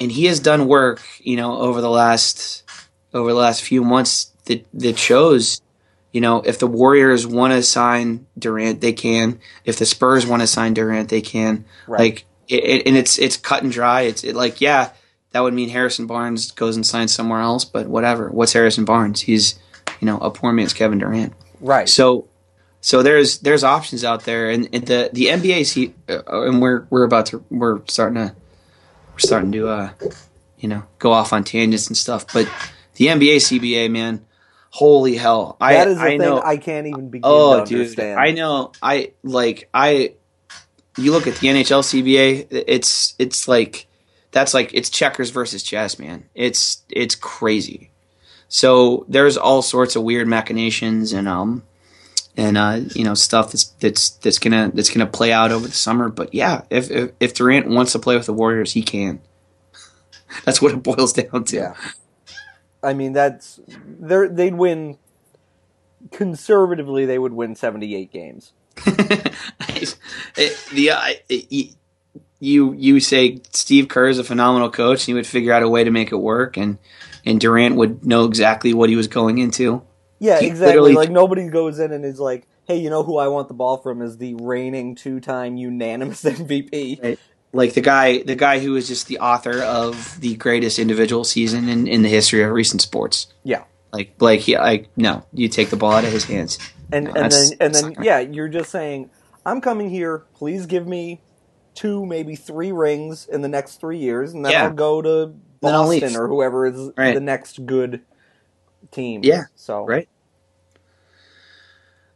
[0.00, 2.64] and he has done work you know over the last
[3.12, 5.60] over the last few months that that shows.
[6.10, 9.40] You know, if the Warriors want to sign Durant, they can.
[9.66, 11.66] If the Spurs want to sign Durant, they can.
[11.86, 12.00] Right.
[12.00, 14.02] Like, it, it, and it's it's cut and dry.
[14.02, 14.90] It's it, like, yeah,
[15.32, 18.28] that would mean Harrison Barnes goes and signs somewhere else, but whatever.
[18.30, 19.20] What's Harrison Barnes?
[19.20, 19.58] He's,
[20.00, 21.32] you know, a poor man's Kevin Durant.
[21.60, 21.88] right.
[21.88, 22.28] So,
[22.80, 26.86] so there's there's options out there, and, and the the NBA's he, uh, and we're
[26.90, 28.34] we're about to we're starting to
[29.12, 29.90] we're starting to uh,
[30.58, 32.48] you know, go off on tangents and stuff, but
[32.94, 34.24] the NBA CBA man,
[34.70, 37.66] holy hell, I that is the I thing know I can't even begin Oh, to
[37.66, 38.18] dude, understand.
[38.20, 38.72] I know.
[38.82, 39.68] I like.
[39.74, 40.14] I.
[40.98, 42.48] You look at the NHL CBA.
[42.50, 43.86] It's it's like
[44.32, 46.28] that's like it's checkers versus chess, man.
[46.34, 47.90] It's it's crazy.
[48.48, 51.62] So there's all sorts of weird machinations and um
[52.36, 55.74] and uh you know stuff that's that's that's gonna that's gonna play out over the
[55.74, 56.08] summer.
[56.08, 59.20] But yeah, if if, if Durant wants to play with the Warriors, he can.
[60.44, 61.56] That's what it boils down to.
[61.56, 61.74] Yeah.
[62.82, 63.60] I mean, that's
[63.98, 64.98] they they'd win.
[66.12, 68.52] Conservatively, they would win seventy-eight games.
[70.36, 71.74] It- the uh, it-
[72.40, 75.68] you you say Steve Kerr is a phenomenal coach, and he would figure out a
[75.68, 76.78] way to make it work, and
[77.26, 79.82] and Durant would know exactly what he was going into.
[80.20, 80.92] Yeah, He exactly.
[80.94, 83.78] Like nobody goes in and is like, "Hey, you know who I want the ball
[83.78, 87.18] from is the reigning two-time unanimous MVP."
[87.52, 91.68] Like the guy, the guy who was just the author of the greatest individual season
[91.68, 93.26] in, in the history of recent sports.
[93.42, 93.64] Yeah.
[93.98, 96.58] Like Like Blake, he, I no, you take the ball out of his hands.
[96.92, 99.10] And No, and then and then yeah, you're just saying,
[99.44, 100.24] I'm coming here.
[100.34, 101.20] Please give me
[101.74, 104.64] two, maybe three rings in the next three years, and then Yeah.
[104.64, 107.14] I'll go to Boston or whoever is Right.
[107.14, 108.02] the next good
[108.92, 109.22] team.
[109.24, 110.08] Yeah, So right.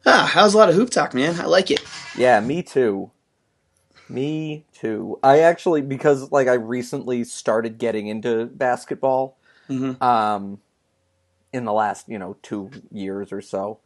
[0.07, 1.41] Ah, how's a lot of hoop talk, man?
[1.41, 1.83] I like it.
[2.17, 3.11] Yeah, me too.
[4.09, 5.19] Me too.
[5.23, 9.39] I actually because like I recently started getting into basketball
[9.71, 10.03] Mm-hmm.
[10.03, 10.59] um
[11.53, 13.79] in the last, you know, 2 years or so.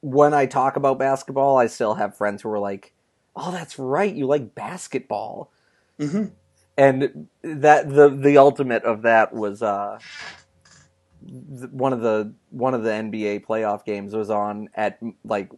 [0.00, 2.92] When I talk about basketball, I still have friends who are like,
[3.36, 5.50] "Oh, that's right, you like basketball."
[5.98, 6.26] Mm-hmm.
[6.76, 9.98] And that the the ultimate of that was uh
[11.70, 15.50] one of the one of the NBA playoff games was on at like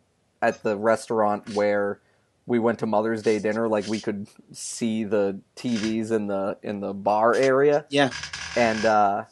[0.43, 2.01] at the restaurant where
[2.47, 6.81] we went to Mother's Day dinner like we could see the TVs in the in
[6.81, 8.11] the bar area Yeah.
[8.57, 9.25] and uh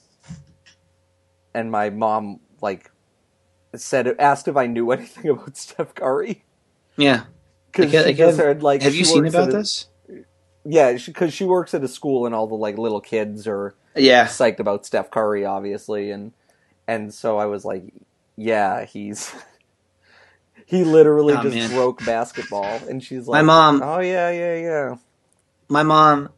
[1.55, 2.90] and my mom like
[3.74, 6.44] said asked if I knew anything about Steph Curry
[6.96, 7.24] Yeah.
[7.72, 9.86] cuz Like, she like, have- heard like Have you seen about a- this?
[10.64, 14.26] yeah because she works at a school and all the like little kids are Yeah.
[14.26, 16.32] psyched about Steph Curry, obviously, and
[16.88, 17.92] and so I was like,
[18.36, 19.32] yeah, he's
[20.66, 21.70] he literally Oh, just man.
[21.70, 24.94] broke basketball, and she's like, My mom- oh yeah, yeah, yeah,
[25.68, 26.28] my mom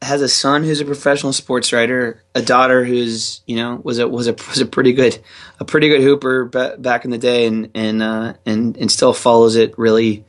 [0.00, 4.06] has a son who's a professional sports writer, a daughter who's you know was a
[4.08, 5.18] was a was a pretty good
[5.60, 9.12] a pretty good hooper ba- back in the day, and and uh, and and still
[9.12, 10.24] follows it really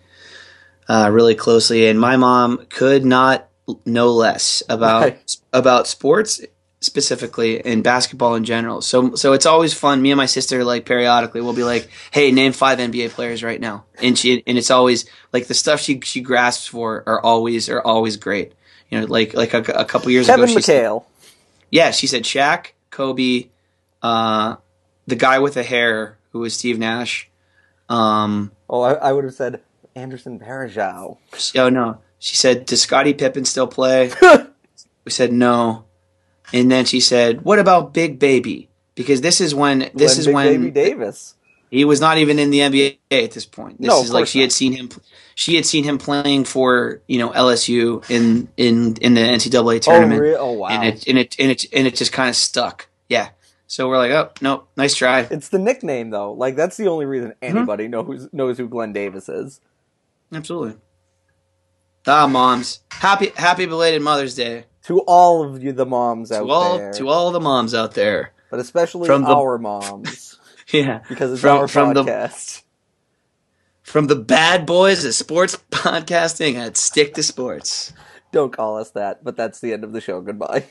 [0.87, 1.87] uh, really closely.
[1.87, 3.47] And my mom could not
[3.85, 5.35] know less about Right.
[5.53, 6.41] about sports
[6.81, 8.81] specifically and basketball in general.
[8.81, 10.01] So so it's always fun.
[10.01, 13.59] Me and my sister like periodically we'll be like, "Hey, name five NBA players right
[13.59, 17.69] now," and she and it's always like the stuff she she grasps for are always
[17.69, 18.53] are always great.
[18.89, 21.03] You know, like like a, a couple years Kevin ago, she said, McHale.
[21.69, 23.49] yeah, she said Shaq, Kobe,
[24.01, 24.55] uh,
[25.07, 27.29] the guy with the hair who was Steve Nash.
[27.87, 29.61] Um, Oh, I, I would have said
[29.95, 31.17] Anderson Varejao.
[31.57, 34.11] oh no, she said, does Scottie Pippen still play?
[35.05, 35.85] we said no,
[36.53, 38.69] and then she said, what about Big Baby?
[38.95, 41.35] Because this is when this When is Big when Baby Davis.
[41.71, 43.79] he was not even in the NBA at this point.
[43.79, 44.89] This No, is like she had seen him.
[45.39, 49.79] She had seen him playing for you know LSU in in in the NCAA Oh,
[49.79, 50.35] tournament.
[50.37, 50.67] oh wow!
[50.67, 52.89] and it and it and it and it just kind of stuck.
[53.07, 53.29] Yeah.
[53.65, 55.21] So we're like, oh no, nice try.
[55.31, 56.33] it's the nickname though.
[56.33, 57.57] Like that's the only reason Mm-hmm.
[57.57, 59.61] anybody knows knows who Glen Davis is.
[60.33, 60.75] Absolutely.
[62.05, 66.51] Ah, moms, happy happy belated Mother's Day To all of you, the moms out to
[66.51, 68.33] all there, to all the moms out there.
[68.51, 70.37] but especially From the- our moms,
[70.73, 72.63] Yeah, because it's From- our from the- podcast.
[73.89, 77.91] From the bad boys of sports podcasting at Stick to Sports.
[78.31, 80.21] Don't call us that, but that's the end of the show.
[80.21, 80.65] Goodbye.